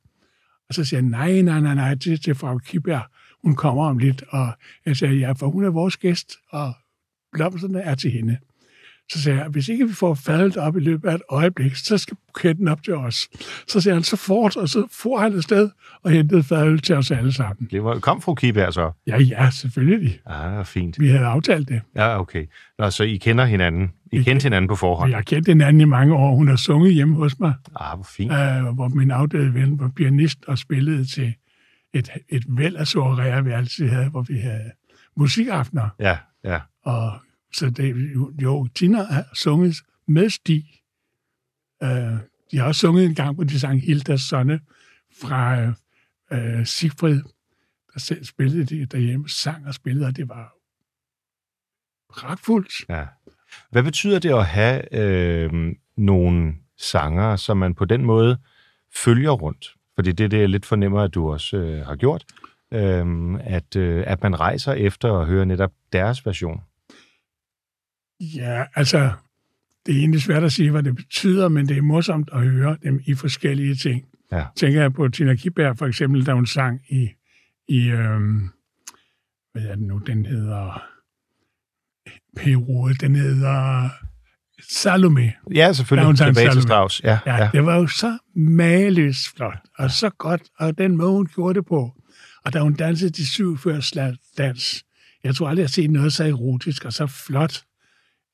[0.68, 3.10] Og så siger han, nej, nej, nej, nej, det er til frau Kibær.
[3.42, 4.22] Hun kommer om lidt.
[4.28, 4.52] Og
[4.86, 6.72] jeg siger, ja, for hun er vores gæst, og
[7.32, 8.38] blomsterne er til hende.
[9.12, 11.98] Så sagde jeg, hvis ikke vi får fadelt op i løbet af et øjeblik, så
[11.98, 13.28] skal buketten op til os.
[13.68, 15.70] Så sagde han, så fort, og så får han afsted
[16.02, 17.68] og hentede fadøl til os alle sammen.
[17.70, 18.90] Det var, kom fru Kibær så?
[19.06, 20.20] Ja, ja, selvfølgelig.
[20.26, 21.00] Ah, fint.
[21.00, 21.80] Vi havde aftalt det.
[21.96, 22.46] Ja, okay.
[22.78, 23.90] Nå, så I kender hinanden.
[24.12, 25.08] I kendte hinanden på forhånd.
[25.08, 26.34] Vi har kendt hinanden i mange år.
[26.36, 27.54] Hun har sunget hjemme hos mig.
[27.80, 28.32] Ah, hvor fint.
[28.32, 31.34] øh, hvor min afdøde ven var pianist og spillede til
[31.94, 34.70] et, et væld af soireer, vi altid havde, hvor vi havde
[35.16, 35.88] musikaftener.
[36.00, 36.58] Ja, ja.
[36.84, 37.12] Og
[37.52, 37.94] så det,
[38.42, 39.76] jo, Tina har sunget
[40.08, 40.64] med Stig.
[41.82, 42.18] Øh,
[42.50, 44.60] de har også sunget en gang, hvor de sang Hildas Sonne
[45.20, 45.72] fra
[46.32, 47.22] øh, Sigfrid,
[47.94, 50.54] der selv spillede det derhjemme, sang og spillede, og det var
[52.14, 52.88] pragtfuldt.
[52.88, 53.06] Ja.
[53.70, 58.38] Hvad betyder det at have øh, nogle sanger, som man på den måde
[58.94, 59.74] følger rundt?
[59.94, 62.24] Fordi det er det, jeg lidt fornemmer, at du også øh, har gjort.
[62.72, 66.60] Øh, at, øh, at man rejser efter at høre netop deres version.
[68.20, 69.10] Ja, altså,
[69.86, 72.76] det er egentlig svært at sige, hvad det betyder, men det er morsomt at høre
[72.82, 74.04] dem i forskellige ting.
[74.32, 74.44] Ja.
[74.56, 77.08] Tænker jeg på Tina Kibær, for eksempel, da hun sang i,
[77.68, 78.50] i øhm,
[79.52, 80.82] hvad er det nu, den hedder,
[82.36, 83.88] Peru, den hedder
[84.70, 85.32] Salome.
[85.54, 86.06] Ja, selvfølgelig.
[86.06, 86.68] hun sang Tilbage til Salome.
[86.68, 87.00] Strauss.
[87.04, 87.50] Ja, Ja, ja.
[87.52, 91.66] det var jo så mageløst flot, og så godt, og den måde, hun gjorde det
[91.66, 91.92] på.
[92.44, 93.80] Og da hun dansede de syv før
[94.38, 94.84] dans,
[95.24, 97.62] jeg tror aldrig, jeg har set noget så erotisk og så flot.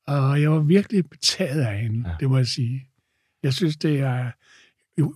[0.07, 2.11] Og jeg var virkelig betaget af hende, Ja.
[2.11, 2.17] ja.
[2.21, 2.87] det må jeg sige.
[3.43, 4.31] Jeg synes, det er...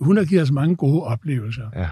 [0.03, 1.69] Hun har givet os mange gode oplevelser.
[1.75, 1.89] ja.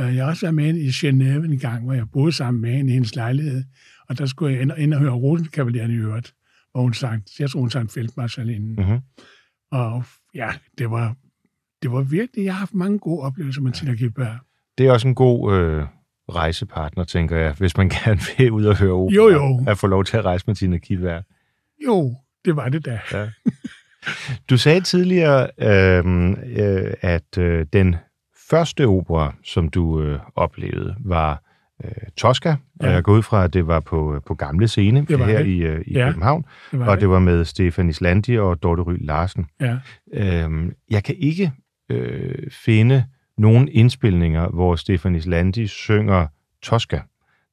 [0.00, 2.60] Øh, Jeg har også været med hende i Genève en gang, hvor jeg boede sammen
[2.60, 3.64] med hende i hendes lejlighed.
[4.08, 6.34] Og der skulle jeg ind, ind og høre Rosenkavalierne i øvrigt,
[6.72, 8.72] hvor hun sang, jeg tror, hun sang Feltmarschall inden.
[8.86, 8.98] Mhm.
[9.70, 11.14] Og ja, det var,
[11.82, 14.44] det var virkelig, jeg har haft mange gode oplevelser med Tina Kibær.
[14.78, 15.84] Det er også en god øh,
[16.28, 19.14] rejsepartner, tænker jeg, hvis man gerne vil ud og høre opera.
[19.14, 19.64] Jo, jo.
[19.66, 21.20] At få lov til at rejse med Tina Kibær.
[21.86, 22.16] Jo,
[22.48, 23.00] det var det da.
[23.12, 23.26] Ja.
[24.50, 27.96] Du sagde tidligere, øh, øh, at øh, den
[28.50, 31.42] første opera, som du øh, oplevede, var
[31.84, 32.56] øh, Tosca, ja.
[32.86, 35.26] og jeg går ud fra, at det var på, øh, på gamle scene Det var
[35.26, 35.46] her det.
[35.46, 37.00] i, øh, i Ja, København, Det og det.
[37.00, 39.46] det var med Stefan Islandi og Dorte Ry Larsen.
[39.60, 39.76] Ja.
[40.14, 40.50] Øh,
[40.90, 41.52] jeg kan ikke
[41.90, 42.34] øh,
[42.64, 43.04] finde
[43.38, 46.26] nogen indspilninger, hvor Stefan Islandi synger
[46.62, 47.00] Tosca.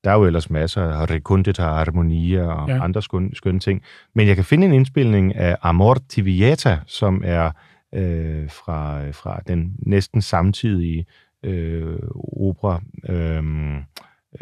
[0.05, 2.83] Der er jo ellers masser af Recondita Harmonia og ja.
[2.83, 3.81] Andre skønne, skønne ting.
[4.15, 7.51] Men jeg kan finde en indspilning af Amor Tiviata, som er
[7.95, 11.05] øh, fra, fra den næsten samtidige
[11.43, 11.97] øh,
[12.41, 13.43] opera øh,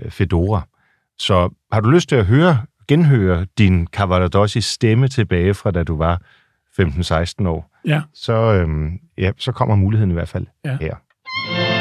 [0.09, 0.61] Fedora.
[1.17, 5.97] Så har du lyst til at høre, genhøre din Cavaradosis stemme tilbage fra da du
[5.97, 6.21] var
[6.81, 10.77] 15-16 år, Ja, så, øh, ja, så kommer muligheden i hvert fald Ja.
[10.81, 11.72] her.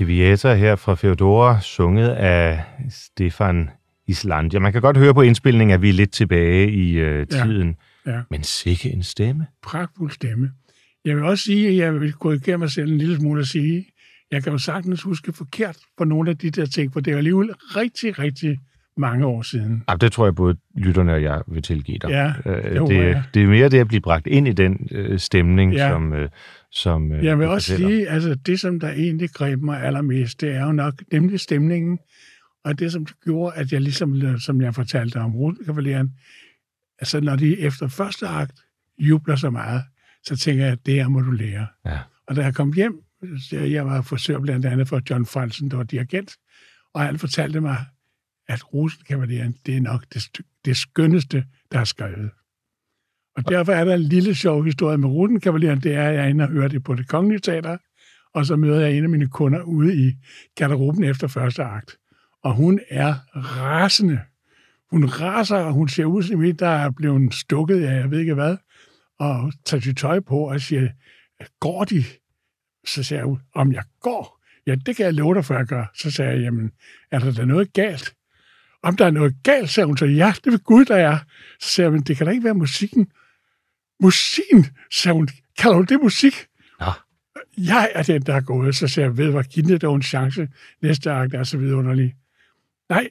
[0.00, 3.70] Vieta her fra Feodora, sunget af Stefan
[4.06, 4.58] Islandia.
[4.60, 7.24] Man kan godt høre på indspilningen, at vi er lidt tilbage i øh, Ja.
[7.44, 7.76] tiden.
[8.06, 8.20] Ja.
[8.30, 9.46] Men sikke en stemme.
[9.62, 10.50] Pragtfuld stemme.
[11.04, 13.86] Jeg vil også sige, at jeg vil korrigere mig selv en lille smule og sige,
[14.30, 17.16] jeg kan jo sagtens huske forkert på nogle af de der ting, for det er
[17.16, 18.58] alligevel rigtig, rigtig
[18.96, 19.82] mange år siden.
[19.88, 22.10] Jamen, det tror jeg både lytterne og jeg vil tilgive dig.
[22.10, 23.22] Ja, Øh, jo, det, ja.
[23.34, 25.88] det er mere det at blive bragt ind i den øh, stemning, Ja.
[25.88, 26.28] som, øh,
[26.70, 27.88] som øh, Jeg vil også fortæller.
[27.88, 31.98] sige, altså det, som der egentlig greb mig allermest, det er jo nok nemlig stemningen,
[32.64, 36.12] og det, som gjorde, at jeg ligesom, som jeg fortalte om Rosenkavalieren,
[36.98, 38.52] altså når de efter første akt
[38.98, 39.82] jubler så meget,
[40.24, 41.66] så tænker jeg, at det her må du lære.
[41.86, 41.98] Ja.
[42.26, 42.94] Og da jeg kom hjem,
[43.52, 46.32] jeg var frisør blandt andet for John Fransen, der var dirigent,
[46.94, 47.76] og han fortalte mig,
[48.52, 52.30] at Rosenkavalieren, det er nok det, det skønneste, der er skrevet.
[53.36, 56.28] Og derfor er der en lille sjov historie med Rosenkavalieren, det er, at jeg er
[56.28, 57.76] inde og hører det på det kongelige teater,
[58.34, 60.12] og så møder jeg en af mine kunder ude i
[60.54, 61.96] garderoben efter første akt.
[62.42, 64.20] Og hun er rasende.
[64.90, 68.20] Hun raser, og hun ser ud som en, der er blevet stukket af, jeg ved
[68.20, 68.56] ikke hvad,
[69.18, 70.88] og tager sit tøj på og siger,
[71.60, 72.04] går de?
[72.86, 74.40] Så siger hun, om jeg går?
[74.66, 75.84] Ja, det kan jeg love dig for, jeg gør.
[75.94, 76.70] Så sagde jeg, jamen,
[77.10, 78.14] er der da noget galt?
[78.82, 81.18] Om der er noget galt, sagde hun så, ja, det vil Gud, der er.
[81.60, 83.06] Så sagde jeg, men det kan da ikke være musikken.
[84.00, 86.34] Musikken, sagde hun, kalder du det musik?
[86.80, 86.86] Nå.
[87.58, 88.74] Jeg er den, der er gået.
[88.76, 90.48] Så sagde jeg, ved hvad, giv det dog en chance.
[90.82, 92.14] Næste akt er så vidunderlig.
[92.88, 93.08] Nej,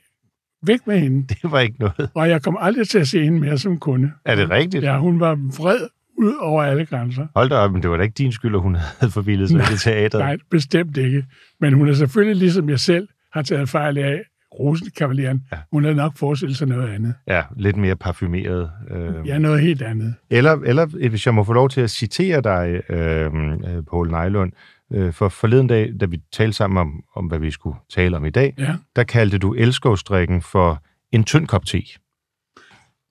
[0.63, 1.27] væk med hende.
[1.27, 2.09] Det var ikke noget.
[2.13, 4.11] Og jeg kom aldrig til at se hende mere som kunde.
[4.25, 4.83] Er det rigtigt?
[4.83, 7.27] Ja, hun var vred ud over alle grænser.
[7.35, 9.57] Hold da op, men det var da ikke din skyld, at hun havde forvildet sig
[9.57, 10.23] Nej, i teateret.
[10.23, 11.25] Nej, bestemt ikke.
[11.59, 14.21] Men hun er selvfølgelig, ligesom jeg selv, har taget fejl af
[14.59, 15.43] Rosenkavalieren.
[15.51, 15.57] Ja.
[15.71, 17.13] Hun havde nok forestillet sig noget andet.
[17.27, 18.71] Ja, lidt mere parfumeret.
[18.91, 19.27] Øh.
[19.27, 20.15] Ja, noget helt andet.
[20.29, 24.51] Eller, eller hvis jeg må få lov til at citere dig, øh, øh, Poul Nejlund,
[24.93, 28.25] øh, for forleden dag, da vi talte sammen om, om, hvad vi skulle tale om
[28.25, 28.75] i dag, Ja.
[28.95, 31.81] der kaldte du elskovstrikken for en tynd kop te.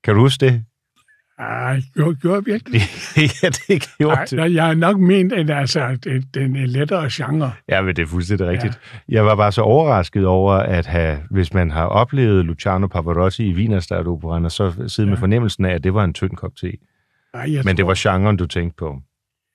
[0.05, 0.65] Kan du huske det?
[1.41, 2.81] Ej, gjorde, gjorde virkelig?
[3.43, 4.37] ja, det gjorde Nej, du.
[4.37, 7.53] nej, jeg har nok ment, at altså, det, den er lettere genre.
[7.69, 8.81] Ja, men det er fuldstændig rigtigt.
[9.09, 9.15] Ja.
[9.15, 13.55] Jeg var bare så overrasket over, at have, hvis man har oplevet Luciano Pavarotti i
[13.55, 15.11] Wienerstadt-operan, og så sidde ja.
[15.11, 16.73] med fornemmelsen af, at det var en tynd kop te.
[17.35, 18.99] Ej, Men det tror, var genren, du tænkte på.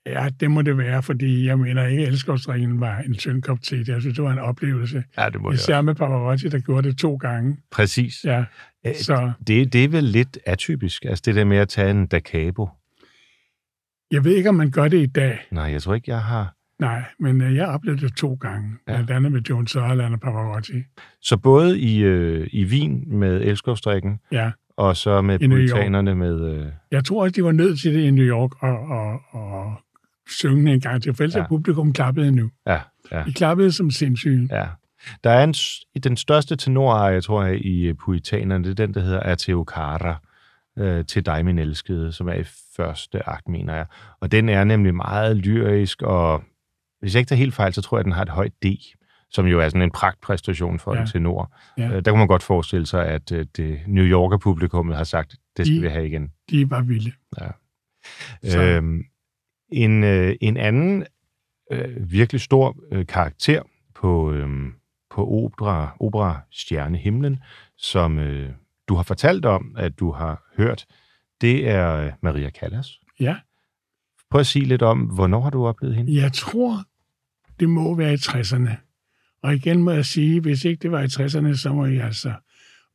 [0.05, 3.61] Ja, det må det være, fordi jeg mener ikke, at elskovsringen var en tynd kop
[3.61, 3.83] te.
[3.87, 5.03] Jeg synes, det var en oplevelse.
[5.17, 7.57] Ja, det må det Især med Pavarotti, der gjorde det to gange.
[7.71, 8.23] Præcis.
[8.25, 8.45] Ja,
[8.93, 12.19] så Det, det er vel lidt atypisk, altså det der med at tage en da
[12.19, 12.69] cabo.
[14.11, 15.39] jeg ved ikke, om man gør det i dag.
[15.51, 16.53] Nej, jeg tror ikke, jeg har...
[16.79, 18.69] Nej, men øh, jeg oplevede det to gange.
[18.87, 18.93] Ja.
[18.93, 20.83] Blandt andet med Joan Sutherland og Pavarotti.
[21.21, 24.51] Så både i, øh, i Wien med elskovstrikken, Ja.
[24.77, 26.55] og så med I puritanerne med...
[26.55, 29.73] Øh, Jeg tror også, de var nødt til det i New York og, og, og
[30.29, 31.41] synge en gang til, for ellers Ja.
[31.41, 31.47] ja.
[31.47, 32.51] publikum klappede nu.
[32.67, 32.79] ja,
[33.11, 34.47] ja, De klappede som sindssyge.
[34.51, 34.67] ja.
[35.23, 35.53] Der er en,
[36.03, 40.15] den største tenorarie, tror jeg, i øh, puritanerne, det er den, der hedder Ateo Cara,
[40.79, 42.43] øh, til dig, min elskede, som er i
[42.75, 43.85] første akt, mener jeg.
[44.19, 46.43] Og den er nemlig meget lyrisk, og
[46.99, 48.65] hvis jeg ikke tager helt fejl, så tror jeg, at den har et højt D,
[49.31, 50.97] som jo er sådan en pragtpræstation for ja.
[50.97, 51.01] Ja.
[51.01, 51.55] en tenor.
[51.77, 51.87] Ja.
[51.89, 55.65] Øh, Der kunne man godt forestille sig, at øh, det New Yorker-publikummet har sagt, det
[55.65, 56.31] skal De- vi have igen.
[56.49, 57.11] De var vilde.
[58.43, 59.03] Så- Øhm,
[59.69, 61.05] en, øh, en anden
[61.71, 63.61] øh, virkelig stor øh, karakter
[63.95, 64.47] på, øh,
[65.09, 67.39] på opera, opera Stjerne Himlen,
[67.77, 68.49] som øh,
[68.87, 70.85] du har fortalt om, at du har hørt,
[71.41, 72.99] det er øh, Maria Callas.
[73.19, 73.35] Ja,
[74.29, 76.21] Prøv at sige lidt om, hvornår har du oplevet hende?
[76.21, 76.83] jeg tror,
[77.59, 78.71] det må være i 60'erne.
[79.43, 82.33] Og igen må jeg sige, hvis ikke det var i 60'erne, så må jeg altså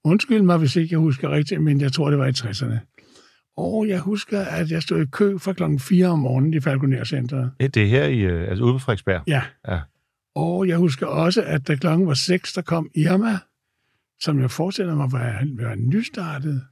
[0.05, 2.99] undskylde mig, hvis ikke jeg husker rigtigt, men jeg tror, det var i 60'erne.
[3.61, 7.51] Og jeg husker, at jeg stod i kø fra klokken 4 om morgenen i Falconer-centret.
[7.61, 9.23] Det er her i, øh, altså ude på Frederiksberg.
[9.27, 9.43] Ja.
[9.69, 9.81] Ja.
[10.35, 13.39] Og jeg husker også, at da klokken var 6, der kom Irma,
[14.21, 16.63] som jeg forestiller mig var, var nystartet.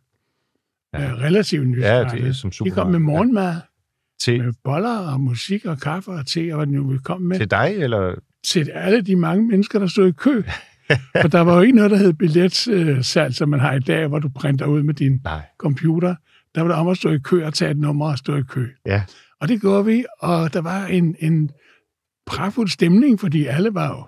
[0.93, 1.03] Ja.
[1.03, 1.15] Ja.
[1.15, 2.13] Relativt nystartet.
[2.13, 2.75] Ja, det er som De super.
[2.75, 3.55] kom med morgenmad,
[4.21, 7.23] Til, med boller og musik og kaffe og te, og hvad det nu vi kom
[7.23, 7.39] med.
[7.39, 8.15] til dig, eller?
[8.47, 10.43] til alle de mange mennesker, der stod i kø.
[11.21, 14.19] For der var jo ikke noget, der hed billetsalg, som man har i dag, hvor
[14.19, 15.41] du printer ud med din Nej.
[15.59, 16.15] computer.
[16.59, 18.43] Der var det om at stå i kø og tage et nummer og stå i
[18.43, 18.67] kø.
[18.87, 19.03] Ja.
[19.41, 21.51] Og det gjorde vi, og der var en, en
[22.27, 24.05] pragtfuld stemning, fordi alle var jo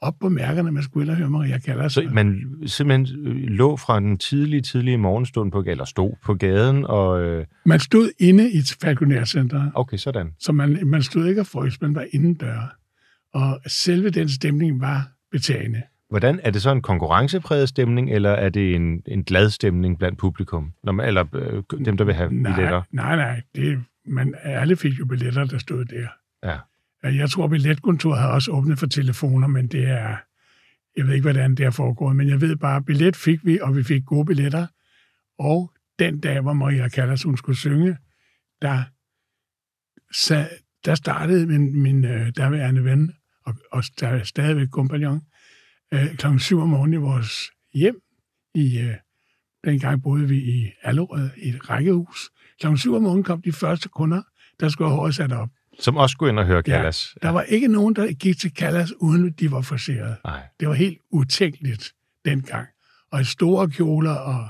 [0.00, 1.92] op på mærkerne, man skulle ellers høre Maria Callas.
[1.92, 6.84] Så man simpelthen øh, lå fra den tidlige, tidlige morgenstund på, eller stod på gaden,
[6.86, 7.22] og...
[7.22, 10.34] Øh, Man stod inde i falconer okay, sådan.
[10.38, 12.76] så man, man stod ikke og frøs, man var indendør.
[13.34, 15.82] Og selve den stemning var betagende.
[16.08, 20.18] Hvordan, er det så en konkurrencepræget stemning, eller er det en, en glad stemning blandt
[20.18, 20.72] publikum?
[20.84, 22.82] Når man, eller øh, dem, der vil have Nej, billetter?
[22.90, 23.42] nej, nej.
[23.54, 26.08] Det, man, alle fik jo billetter, der stod der.
[26.44, 26.58] Ja.
[27.08, 30.16] Jeg tror, billetkontoret har også åbnet for telefoner, men det er...
[30.96, 33.76] Jeg ved ikke, hvordan det er foregået, men jeg ved bare, billet fik vi, og
[33.76, 34.66] vi fik gode billetter.
[35.38, 37.96] Og den dag, hvor Maria Callas, hun skulle synge,
[38.62, 38.82] der,
[40.14, 43.12] sa- der startede min, min øh, derværende ven,
[43.46, 45.20] og, og der er stadigvæk kompagnon,
[45.94, 48.00] øh, klokken 7 om morgenen i vores hjem.
[48.54, 48.94] I, øh,
[49.64, 52.30] dengang boede vi i Allerød i et rækkehus.
[52.60, 54.22] Klokken 7 om morgenen kom de første kunder,
[54.60, 55.48] der skulle have håret sat op.
[55.80, 57.14] Som også skulle ind og høre Callas.
[57.22, 60.16] Der var ikke nogen, der gik til Callas, uden de var forseret.
[60.24, 60.42] Nej.
[60.60, 61.92] Det var helt utænkeligt
[62.24, 62.66] dengang.
[63.12, 64.48] Og store kjoler, og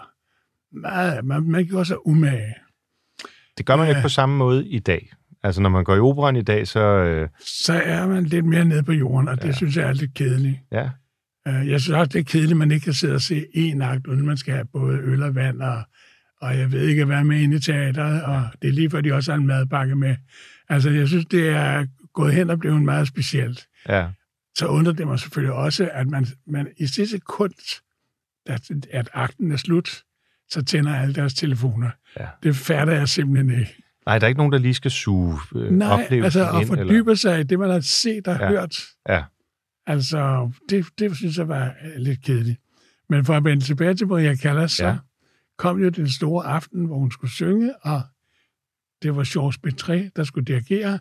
[0.73, 2.55] meget, man, man gjorde sig umage.
[3.59, 4.03] Det gør man jo ikke Ja.
[4.03, 5.13] på samme måde i dag.
[5.43, 6.81] Altså, når man går i operan i dag, så...
[6.81, 9.53] Øh, Så er man lidt mere nede på jorden, og det Ja.
[9.53, 10.59] synes jeg er lidt kedeligt.
[10.73, 10.91] ja,
[11.47, 14.07] Jeg synes også, det er kedeligt, at man ikke kan sidde og se en akt,
[14.07, 15.83] uden man skal have både øl og vand, og,
[16.41, 19.13] og jeg ved ikke, hvad med inde i teateret, og det er lige før, de
[19.13, 20.17] også har en madpakke med.
[20.69, 23.67] Altså, jeg synes, det er gået hen og blevet meget specielt.
[23.89, 24.07] ja.
[24.59, 27.53] Så undrer det mig selvfølgelig også, at man, man i sidste sekund,
[28.47, 30.03] at, at akten er slut,
[30.51, 31.91] så tænder alle deres telefoner.
[32.21, 32.27] Ja.
[32.43, 33.75] Det fatter jeg simpelthen ikke.
[34.07, 36.67] Nej, der er ikke nogen, der lige skal suge øh, Nej, oplevelsen altså at ind.
[36.69, 38.49] fordybe sig i det, man har set og Ja.
[38.49, 38.77] hørt.
[39.09, 39.23] Ja.
[39.87, 42.61] Altså, det, det synes jeg var øh, lidt kedeligt.
[43.09, 44.97] Men for at vende tilbage til Maria Callas, så Ja.
[45.59, 48.03] kom jo den store aften, hvor hun skulle synge, og
[49.03, 50.99] det var Georges Betré, der skulle dirigere,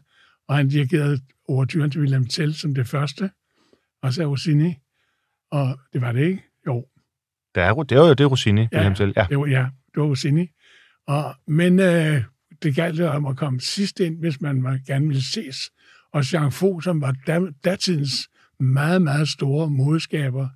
[0.47, 3.31] og han dirigerede overturen til William Tell som det første,
[4.01, 4.73] og så Rossini,
[5.51, 6.43] og det var det ikke?
[6.67, 6.85] Jo,
[7.55, 9.13] Der er, det er jo det er Rossini, ja, William Tell.
[9.15, 9.25] Ja.
[9.29, 10.47] det var, ja, det var Rossini.
[11.07, 12.23] Og, men øh,
[12.63, 15.57] det galt om at komme sidst ind, hvis man var, gerne ville ses.
[16.13, 18.29] Og Jean Faux, som var da, datidens
[18.59, 20.47] meget, meget store modskaber,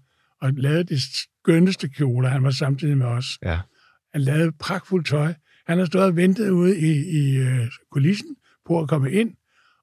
[0.41, 3.25] og lavede de skønneste kjoler, han var samtidig med os.
[3.45, 3.59] ja.
[4.13, 5.33] Han lavede pragtfuldt tøj.
[5.67, 8.35] Han har stået og ventet ude i, i øh, kulissen
[8.67, 9.31] på at komme ind,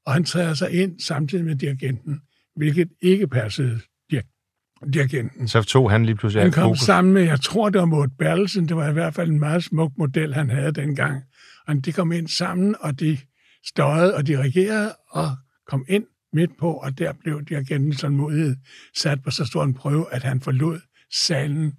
[0.07, 2.21] og han træder sig ind samtidig med dirigenten,
[2.57, 3.81] hvilket ikke passede
[4.13, 5.49] dir- dirigenten.
[5.49, 6.81] Så tog han lige pludselig Han kom fokus.
[6.81, 8.69] sammen med, jeg tror, det var Maud Bertelsen.
[8.69, 11.23] Det var i hvert fald en meget smuk model, han havde dengang.
[11.67, 13.19] Og de kom ind sammen, og de
[13.67, 15.29] støjede og dirigerede, og
[15.67, 16.05] kom ind
[16.37, 18.57] midt på, og der blev dirigenten tålmodighed
[18.97, 20.81] sat på så stor en prøve, at han forlod
[21.13, 21.73] salen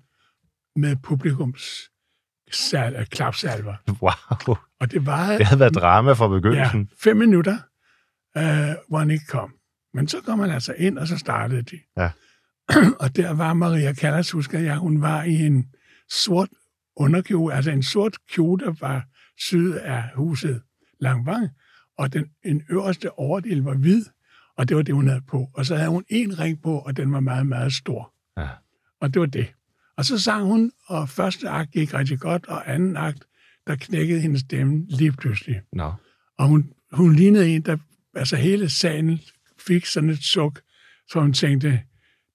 [0.75, 1.63] med publikums
[2.51, 3.75] sal, øh, klapsalver.
[4.01, 6.79] Wow, Og det var det havde været drama fra begyndelsen.
[6.79, 7.57] ja, fem minutter,
[8.37, 9.53] øh, hvor han ikke kom.
[9.93, 11.79] Men så kom han altså ind, og så startede de.
[11.97, 12.09] Ja.
[13.03, 15.65] og der var Maria Callas, husker jeg, hun var i en
[16.09, 16.49] sort
[16.95, 19.05] underkjole, altså en sort kjole, der var
[19.37, 20.61] syd af huset
[20.99, 21.49] Langvang,
[21.97, 24.05] og den en øverste overdel var hvid,
[24.57, 25.49] og det var det, hun havde på.
[25.53, 28.13] Og så havde hun en ring på, og den var meget, meget stor.
[28.37, 28.47] Ja.
[29.01, 29.47] Og det var det.
[29.97, 33.23] Og så sang hun, og første akt gik rigtig godt, og anden akt,
[33.67, 35.61] der knækkede hendes stemme lige pludselig.
[35.73, 35.93] Nå.
[36.37, 37.77] Og hun, hun lignede en, der...
[38.15, 39.19] Altså hele salen
[39.67, 40.61] fik sådan et suk,
[41.09, 41.81] så hun tænkte,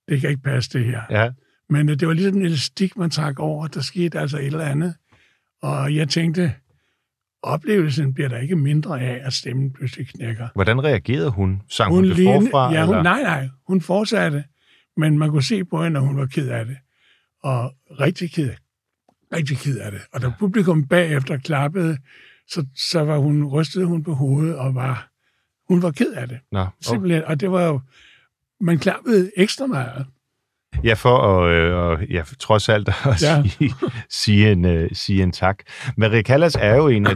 [0.09, 1.03] det kan ikke passe det her.
[1.11, 1.31] Ja,
[1.69, 3.67] Men øh, det var ligesom en elastik, man trak over.
[3.67, 4.95] Der skete altså et eller andet.
[5.63, 6.55] Og jeg tænkte,
[7.43, 10.49] oplevelsen bliver der ikke mindre af, at stemmen pludselig knækker.
[10.55, 11.63] hvordan reagerede hun?
[11.69, 12.73] Sang hun, det lignede- forfra?
[12.73, 13.03] ja, hun, eller?
[13.03, 14.45] nej, nej, hun fortsatte.
[14.97, 16.77] Men man kunne se på hende, at hun var ked af det.
[17.43, 18.51] Og rigtig ked,
[19.35, 20.01] rigtig ked af det.
[20.13, 21.99] Og da publikum bagefter klappede,
[22.49, 25.09] så, så var hun, rystede hun på hovedet og var,
[25.69, 26.39] hun var ked af det.
[26.53, 26.71] Nå, okay.
[26.81, 27.25] Simpelthen.
[27.25, 27.81] Og det var jo,
[28.61, 30.07] man klappede ekstra meget.
[30.85, 33.23] Ja, for at øh, og, ja, trods alt at.
[33.23, 33.43] Ja.
[33.49, 33.75] sige,
[34.11, 35.59] sige, en, øh, sige en tak.
[35.97, 37.15] Maria Callas er jo en af,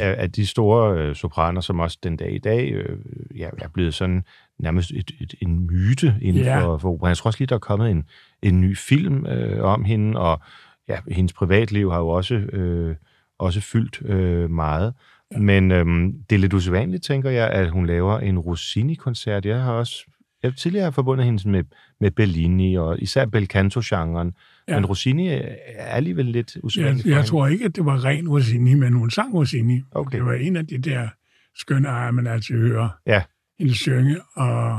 [0.00, 2.96] af, af de store øh, sopraner, som også den dag i dag øh,
[3.36, 4.22] ja, er blevet sådan
[4.58, 6.60] nærmest et, et, en myte inden Ja.
[6.64, 7.08] for, for opera.
[7.08, 8.04] Jeg tror også lige, der er kommet en,
[8.42, 10.40] en ny film øh, om hende, og
[10.88, 12.96] ja, hendes privatliv har jo også, øh,
[13.38, 14.94] også fyldt øh, meget.
[15.32, 15.38] Ja.
[15.38, 19.46] Men øhm, det er lidt usædvanligt, tænker jeg, at hun laver en Rossini-koncert.
[19.46, 20.04] Jeg har også
[20.42, 21.64] jeg tidligere har forbundet hende med,
[22.00, 24.34] med Bellini, og især bel canto-genren.
[24.68, 24.72] Ja.
[24.72, 24.78] Ja.
[24.80, 27.28] Men Rossini er alligevel lidt Jeg, usædvanligt for jeg hende.
[27.28, 29.82] tror ikke, at det var ren Rossini, men hun sang Rossini.
[29.90, 30.16] Okay.
[30.18, 31.08] Det var en af de der
[31.56, 33.22] skønne ejer, man altid hører Ja.
[33.58, 34.16] hende synge.
[34.36, 34.78] Og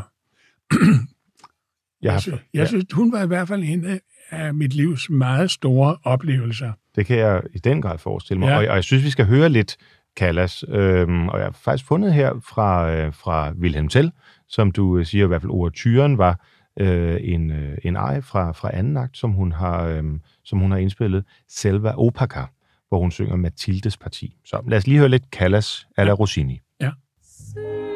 [0.82, 4.00] Jeg jeg, har, synes, ja, jeg synes, hun var i hvert fald en
[4.30, 6.72] af mit livs meget store oplevelser.
[6.96, 8.48] det kan jeg i den grad forestille mig.
[8.48, 8.52] Ja.
[8.54, 8.58] Ja.
[8.60, 9.78] Og, og jeg synes, vi skal høre lidt
[10.18, 10.64] Callas.
[10.68, 14.12] Øhm, og jeg har faktisk fundet her fra, øh, fra Wilhelm Tell,
[14.50, 16.46] som du øh, siger, i hvert fald overturen var
[16.80, 20.04] øh, en, øh, en ej fra, fra anden akt, som hun har, øh,
[20.44, 22.44] som hun har indspillet, Selva Opaca,
[22.90, 24.38] hvor hun synger Mathildes parti.
[24.46, 26.60] Så lad os lige høre lidt Callas a la Rossini.
[27.56, 27.89] Thank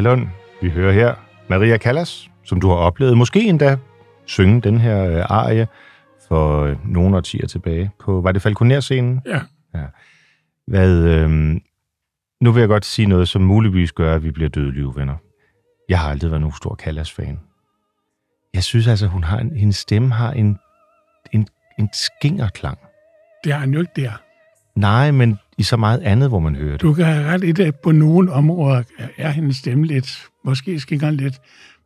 [0.00, 0.26] Nejlund.
[0.62, 1.14] Vi hører her
[1.48, 3.76] Maria Callas, som du har oplevet, måske endda
[4.26, 5.68] synge den her øh, arie
[6.28, 9.20] for øh, nogle årtier tilbage på, var det Falconer-scenen?
[9.26, 9.40] Ja.
[10.66, 11.30] Hvad, øh,
[12.40, 15.16] nu vil jeg godt sige noget, som muligvis gør, at vi bliver dødelige uvenner.
[15.88, 17.40] Jeg har aldrig været nogen stor Callas-fan.
[18.54, 20.58] Jeg synes altså, hun har en, hendes stemme har en,
[21.32, 22.78] en, en skingerklang.
[23.44, 24.12] Det har han jo ikke der.
[24.74, 26.80] Nej, men i så meget andet, hvor man hører det.
[26.80, 27.74] Du kan have ret i det.
[27.76, 28.82] På nogle områder
[29.16, 31.34] er hendes stemme lidt, måske skinger lidt,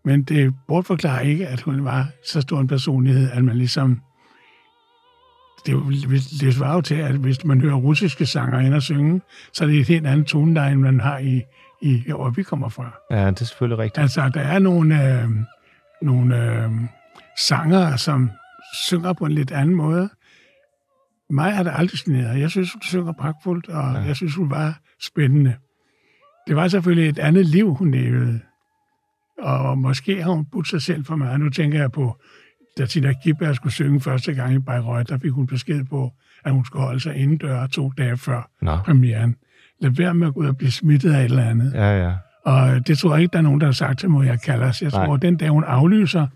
[0.05, 4.01] men det bortforklarer ikke, at hun var så stor en personlighed, at man ligesom...
[5.67, 5.77] Det,
[6.41, 9.21] det svarer jo til, at hvis man hører russiske sanger ind og synge,
[9.53, 11.43] så er det et helt andet toneleje, end man har i,
[11.83, 13.01] i hvor vi kommer fra.
[13.11, 14.03] Ja, det er selvfølgelig rigtigt.
[14.03, 15.29] Altså, der er nogle, øh,
[16.03, 16.71] nogle øh,
[17.39, 18.31] sanger, som
[18.75, 20.09] synger på en lidt anden måde.
[21.33, 22.41] Mig har det aldrig generet.
[22.41, 24.01] Jeg synes, hun synger pragtfuldt, og ja.
[24.01, 25.55] jeg synes, hun var spændende.
[26.47, 28.41] Det var selvfølgelig et andet liv, hun levede.
[29.39, 31.41] Og måske har hun budt sig selv for meget.
[31.41, 32.17] Nu tænker jeg på,
[32.79, 36.13] da Tina Gibberg skulle synge første gang i Bayreuth, der fik hun besked på,
[36.45, 39.37] at hun skulle holde sig indendør to dage før Nå, premieren.
[39.81, 41.73] Lad være med at gå ud og blive smittet af et eller andet.
[41.75, 42.15] ja, ja.
[42.45, 44.69] Og det tror jeg ikke, der er nogen, der har sagt til mig, jeg kalder
[44.69, 44.83] os.
[44.83, 45.07] Jeg Nej.
[45.07, 46.27] tror, den dag hun aflyser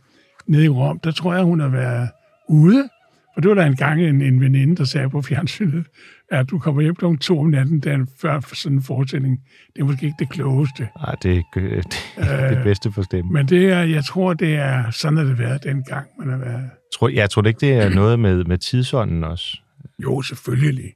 [0.47, 2.09] nede i Rom, der tror jeg, hun har været
[2.49, 2.89] ude.
[3.37, 5.87] For det var der en gang en, en veninde, der sagde på fjernsynet,
[6.31, 7.05] at du kommer hjem kl.
[7.21, 9.41] to om natten, dagen før sådan en forestilling.
[9.75, 10.89] Det er måske ikke det klogeste.
[10.97, 13.33] Nej, det er ikke øh, det, er det bedste for stemmen.
[13.33, 16.71] Men det er, jeg tror, det er sådan, at det været dengang, man har været.
[16.95, 19.59] Tror, jeg tror ikke, det er noget med, med tidsånden også.
[20.03, 20.93] Jo, selvfølgelig.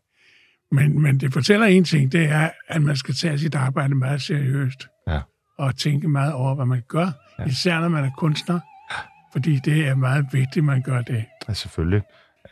[0.72, 4.22] Men, men det fortæller en ting, det er, at man skal tage sit arbejde meget
[4.22, 4.86] seriøst.
[5.08, 5.20] Ja.
[5.58, 7.10] Og tænke meget over, hvad man gør.
[7.38, 7.44] Ja.
[7.44, 8.60] Især når man er kunstner.
[9.32, 11.24] Fordi det er meget vigtigt, man gør det.
[11.48, 12.02] Ja, selvfølgelig.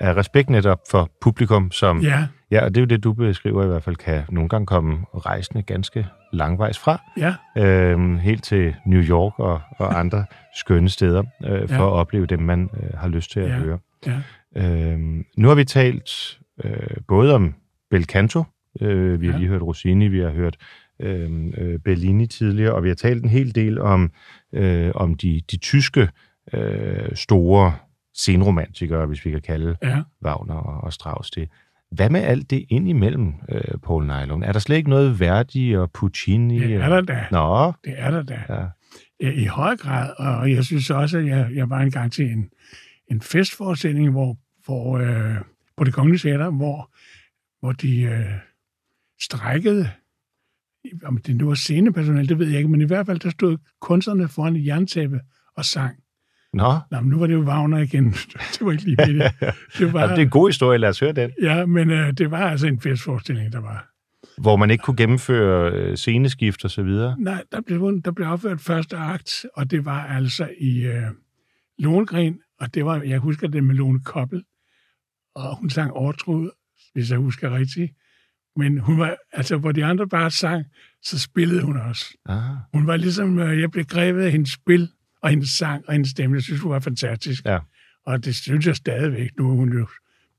[0.01, 2.01] Er respekt netop for publikum, som...
[2.01, 4.66] Ja, Ja, og det er jo det, du beskriver i hvert fald, kan nogle gange
[4.66, 10.24] komme rejsende ganske langvejs fra, ja, øhm, helt til New York og, og andre
[10.61, 11.86] skønne steder, øh, for Ja.
[11.86, 13.55] at opleve dem, man øh, har lyst til at Ja.
[13.59, 13.78] høre.
[14.07, 14.20] ja.
[14.57, 17.55] Øhm, nu har vi talt øh, både om
[17.91, 18.45] Bel Canto,
[18.80, 19.39] øh, vi har Ja.
[19.39, 20.57] lige hørt Rossini, vi har hørt
[21.01, 24.11] øh, øh, Bellini tidligere, og vi har talt en hel del om,
[24.53, 26.09] øh, om de, de tyske
[26.53, 27.72] øh, store
[28.19, 30.03] scenromantikere, hvis vi kan kalde ja.
[30.25, 31.49] Wagner og, og Strauss det.
[31.91, 34.45] Hvad med alt det indimellem, øh, Paul Nylund?
[34.45, 36.59] Er der slet ikke noget Verdi og Puccini?
[36.59, 37.27] Det er der da.
[37.31, 38.43] Nå, Det er der da.
[38.49, 38.64] ja.
[39.21, 40.11] Ja, I høj grad.
[40.19, 42.51] Og jeg synes også, at jeg, jeg var engang til en,
[43.11, 45.37] en festforestilling, hvor, hvor øh,
[45.77, 46.91] på det kongelige teater, hvor,
[47.61, 48.25] hvor de øh,
[49.21, 49.91] strækkede.
[51.05, 53.59] Om det nu var scenepersonale, det ved jeg ikke, men i hvert fald, der stod
[53.81, 55.21] kunstnerne foran et jerntæppe
[55.57, 55.97] og sang.
[56.53, 58.05] Nå, Nå, men nu var det jo Wagner igen.
[58.53, 59.32] det var ikke lige det.
[59.78, 61.30] Det var, ja, det er en god historie, lad os høre den.
[61.42, 63.88] Ja, men øh, det var altså en festforestilling, der var.
[64.40, 67.16] Hvor man ikke kunne gennemføre øh, sceneskift og så videre.
[67.18, 71.03] Nej, der blev, der blev opført første akt, og det var altså i øh,
[71.78, 74.42] Lohengrin, og det var, jeg husker det med Lone Koppel,
[75.34, 76.51] og hun sang Overtrud,
[76.94, 77.92] hvis jeg husker rigtigt.
[78.57, 80.64] Men hun var, altså, hvor de andre bare sang,
[81.03, 82.05] så spillede hun også.
[82.26, 82.40] Ah,
[82.72, 84.88] Hun var ligesom, øh, jeg blev grebet af hendes spil,
[85.23, 86.37] og hendes sang, og hendes stemme.
[86.37, 87.45] Jeg synes, hun var fantastisk.
[87.45, 87.59] Ja.
[88.07, 89.31] Og det synes jeg stadigvæk.
[89.39, 89.87] Nu er hun jo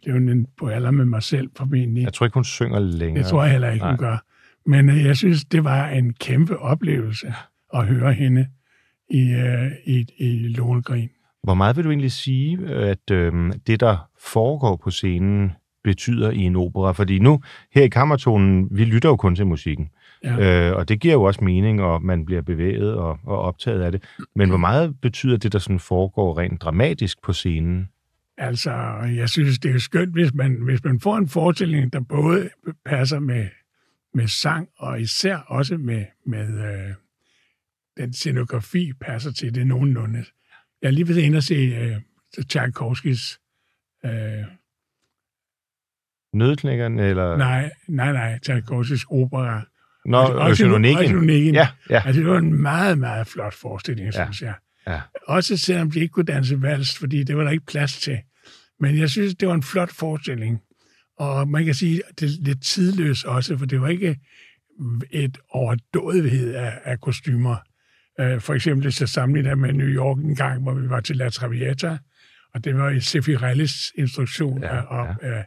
[0.04, 2.04] blevet en på alder med mig selv, formentlig.
[2.04, 3.24] jeg tror ikke, hun synger længere.
[3.24, 3.98] Det tror jeg heller ikke, hun Nej.
[3.98, 4.18] gør.
[4.66, 7.34] Men øh, jeg synes, det var en kæmpe oplevelse
[7.74, 8.48] at høre hende
[9.10, 11.10] i, øh, i, i Lohengrin.
[11.44, 13.34] Hvor meget vil du egentlig sige, at øh,
[13.68, 15.52] det, der foregår på scenen,
[15.84, 16.92] betyder i en opera?
[16.92, 17.42] Fordi nu,
[17.74, 19.90] her i Kammertonen, vi lytter jo kun til musikken.
[20.24, 20.70] Ja.
[20.70, 23.92] Øh, og det giver jo også mening, og man bliver bevæget og, og optaget af
[23.92, 24.04] det.
[24.36, 27.90] Men hvor meget betyder det, der sådan foregår rent dramatisk på scenen?
[28.38, 28.72] Altså,
[29.16, 32.50] jeg synes, det er skønt, hvis man, hvis man får en forestilling, der både
[32.86, 33.48] passer med,
[34.14, 36.94] med sang, og især også med, med øh,
[37.98, 40.26] den scenografi passer til det nogenlunde.
[40.82, 41.98] Jeg er lige ved inde og se øh,
[42.44, 43.40] Tchaikovskis
[44.06, 44.12] øh,
[46.34, 47.38] Nødknækkeren, eller...
[47.38, 49.62] nej, nej, nej, Tchaikovskis opera.
[50.06, 50.97] Nå, Oceanoniken.
[50.97, 51.54] Oceanoniken.
[51.54, 52.02] Ja, ja.
[52.06, 54.26] Altså, det var en meget, meget flot forestilling, Ja.
[54.26, 54.54] synes jeg.
[54.88, 55.02] Ja.
[55.28, 58.18] Også selvom de ikke kunne danse vals, fordi det var der ikke plads til.
[58.80, 60.60] Men jeg synes, det var en flot forestilling.
[61.18, 64.20] Og man kan sige, at det er lidt tidløst også, for det var ikke
[65.12, 67.56] et overdådighed af, af kostymer.
[68.20, 71.18] Øh, For eksempel, hvis jeg sammenligner med New York en gang, hvor vi var til
[71.18, 71.97] La Traviata,
[72.54, 75.38] og det var i Sefirellis instruktion, Ja, og ja.
[75.38, 75.43] Øh,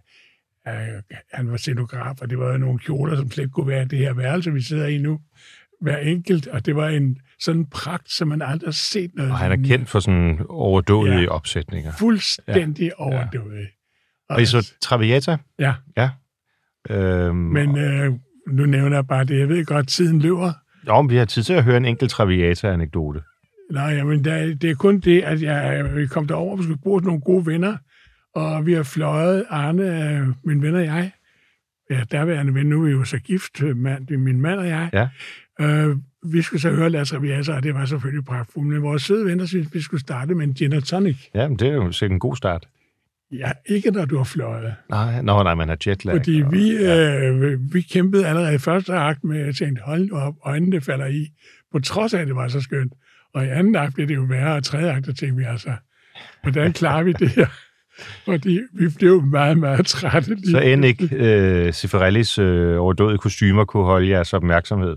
[1.32, 4.12] han var scenograf, og det var nogle kjoler, som slet ikke kunne være det her
[4.14, 5.20] værelse, vi sidder i nu,
[5.80, 9.30] hver enkelt, og det var en sådan pragt, som man aldrig har set noget.
[9.30, 11.28] Og han er kendt for sådan overdådige Ja.
[11.28, 11.92] opsætninger.
[11.98, 12.90] Fuldstændig ja.
[12.96, 13.66] overdådig.
[14.28, 15.36] Og I så Traviata?
[15.58, 16.10] Ja, Ja.
[16.90, 18.12] Øhm, men øh,
[18.48, 19.38] nu nævner jeg bare det.
[19.38, 20.52] Jeg ved godt, tiden løber,
[20.88, 23.22] Jo, men vi har tid til at høre en enkelt Traviata-anekdote.
[23.72, 27.46] Nej, der, det er kun det, at jeg, kom derover, vi skulle bruge nogle gode
[27.46, 27.76] venner,
[28.34, 31.10] og vi har fløjet, Arne, øh, min ven og jeg,
[31.90, 34.90] ja, derværende ven, nu er vi jo så gift, øh, mand, min mand og jeg,
[34.92, 35.08] Ja.
[35.66, 39.24] øh, vi skulle så høre Las Raviasa, og det var selvfølgelig pragtfuldt, men vores søde
[39.26, 41.16] venner synes, vi skulle starte med en gin og tonic.
[41.34, 42.68] Ja, men det er jo sikkert en god start.
[43.32, 44.74] Ja, ikke når du har fløjet.
[44.90, 46.16] Nej, nå, nej, man har jetlag.
[46.16, 50.08] Fordi og- vi, øh, vi kæmpede allerede i første akt med, at jeg tænkte, hold
[50.10, 51.28] nu op, øjnene falder i,
[51.72, 52.92] på trods af, at det var så skønt.
[53.34, 55.70] Og i anden akt blev det jo værre, og tredje akt, der tænkte vi altså,
[56.42, 57.46] hvordan klarer vi det her?
[58.24, 60.34] Fordi vi blev meget, meget trætte.
[60.34, 64.96] lige Så end ikke øh, Cifarellis øh, overdåede kostymer kunne holde jeres opmærksomhed.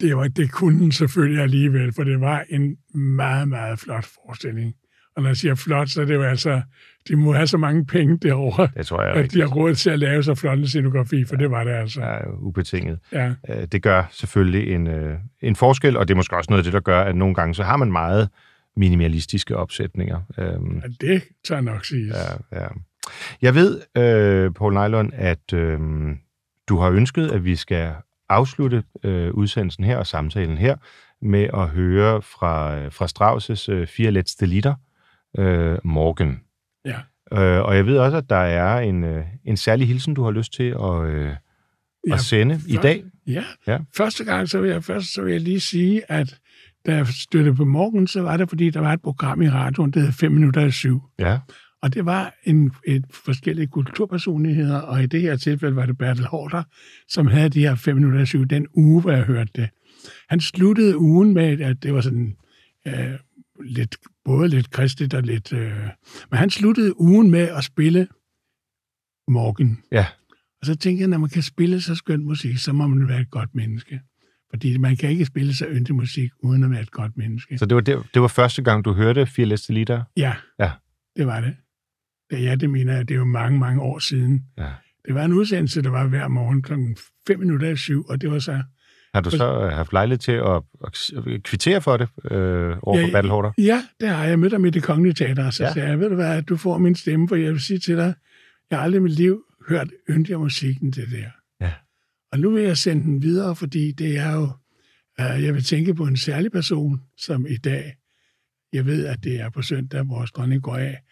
[0.00, 4.74] det, var, det kunne den selvfølgelig alligevel, for det var en meget, meget flot forestilling.
[5.16, 6.62] Og når jeg siger flot, så er det jo altså,
[7.08, 9.90] de må have så mange penge derovre, Det tror jeg at de har råd til
[9.90, 12.00] at lave så flot en scenografi, for det var det altså.
[12.00, 12.98] jo ubetinget.
[13.12, 13.32] Ja.
[13.48, 16.64] Øh, Det gør selvfølgelig en, øh, en forskel, og det er måske også noget af
[16.64, 18.28] det, der gør, at nogle gange så har man meget
[18.76, 20.20] minimalistiske opsætninger.
[20.38, 22.06] Øhm, ja det tør jeg nok sige.
[22.52, 22.66] ja, ja.
[23.42, 25.78] Jeg ved, øh, Paul Nylund, at øh,
[26.68, 27.92] du har ønsket, at vi skal
[28.28, 30.76] afslutte øh, udsendelsen her og samtalen her
[31.22, 34.74] med at høre fra, fra Strauss' øh, fire letzte lieder,
[35.38, 36.40] øh, Morgen.
[36.84, 36.98] Ja.
[37.32, 40.30] Øh, og jeg ved også, at der er en, øh, en særlig hilsen, du har
[40.30, 41.34] lyst til at, øh,
[42.08, 43.04] Ja, at sende i først- dag.
[43.26, 43.44] Ja.
[43.66, 43.78] Ja.
[43.96, 46.38] Første gang, så vil, jeg, først, så vil jeg lige sige, at
[46.86, 49.90] da jeg støttede på morgen, så var det, fordi der var et program i radioen,
[49.90, 51.02] der hed 5 minutter i syv.
[51.18, 51.38] Ja,
[51.82, 56.26] Og det var en, et forskellige kulturpersonligheder, og i det her tilfælde var det Bertel
[56.26, 56.62] Hårder,
[57.08, 59.68] som havde de her 5 minutter i syv den uge, hvor jeg hørte det.
[60.28, 62.36] Han sluttede ugen med, at det var sådan
[62.86, 63.14] øh,
[63.64, 65.52] lidt, både lidt kristigt og lidt...
[65.52, 65.88] Øh,
[66.30, 68.08] men han sluttede ugen med at spille
[69.28, 69.78] Morgen.
[69.92, 70.06] ja,
[70.60, 73.20] Og så tænkte jeg, når man kan spille så skøn musik, så må man være
[73.20, 74.00] et godt menneske.
[74.54, 77.58] Fordi man kan ikke spille så yndig musik, uden at være et godt menneske.
[77.58, 80.02] så det var, det, det var første gang, du hørte fire lieder?
[80.16, 80.70] Ja, Ja.
[81.16, 81.56] det var det.
[82.30, 84.44] Det, ja, det mener jeg, det er jo mange, mange år siden.
[84.58, 84.68] Ja.
[85.06, 86.96] Det var en udsendelse, der var hver morgen klokken
[87.26, 88.62] 5 minutter i syv, og det var så...
[89.14, 93.06] Har du så øh, haft lejlighed til at, at kvittere for det øh, over for
[93.06, 93.52] Ja, Battle Horder?
[93.58, 95.72] Ja, det har jeg mødt ham i det kongelige teater, så Ja.
[95.72, 98.14] sagde jeg, ved du hvad, du får min stemme, for jeg vil sige til dig,
[98.70, 101.30] jeg har aldrig i mit liv hørt yndig musikken det der.
[102.32, 104.42] Og nu vil jeg sende den videre, fordi det er jo,
[105.18, 107.94] uh, jeg vil tænke på en særlig person, som i dag,
[108.72, 111.02] jeg ved, at det er på søndag, vores dronning går af,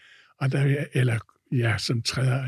[0.41, 1.19] og der, jeg- eller
[1.53, 2.45] ja, som træder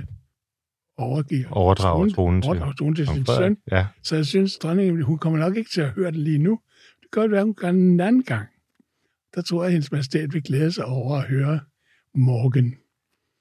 [0.96, 3.44] overgiver Overdrager tronen til overdrager tronen til sin kong Frederik.
[3.48, 3.56] søn.
[3.72, 6.60] Ja, Så jeg synes, dronningen, hun kommer nok ikke til at høre det lige nu.
[7.02, 8.48] Det kan godt være, hun gør det en anden gang.
[9.34, 11.60] Der tror jeg, at hendes majestæt vil glæde sig over at høre
[12.14, 12.64] Morgen.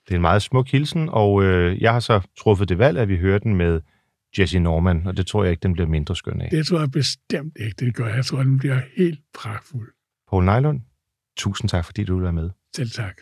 [0.06, 3.08] det er en meget smuk hilsen, og øh, jeg har så truffet det valg, at
[3.10, 3.82] vi hører den med
[4.40, 6.50] Jesse Norman, og det tror jeg ikke, den bliver mindre skøn af.
[6.50, 8.08] Det tror jeg bestemt ikke, det gør.
[8.08, 9.94] Jeg tror, den bliver helt pragtfuld.
[10.30, 10.82] Paul Nylund,
[11.38, 12.50] tusind tak, fordi du vil være med.
[12.76, 13.22] Selv tak.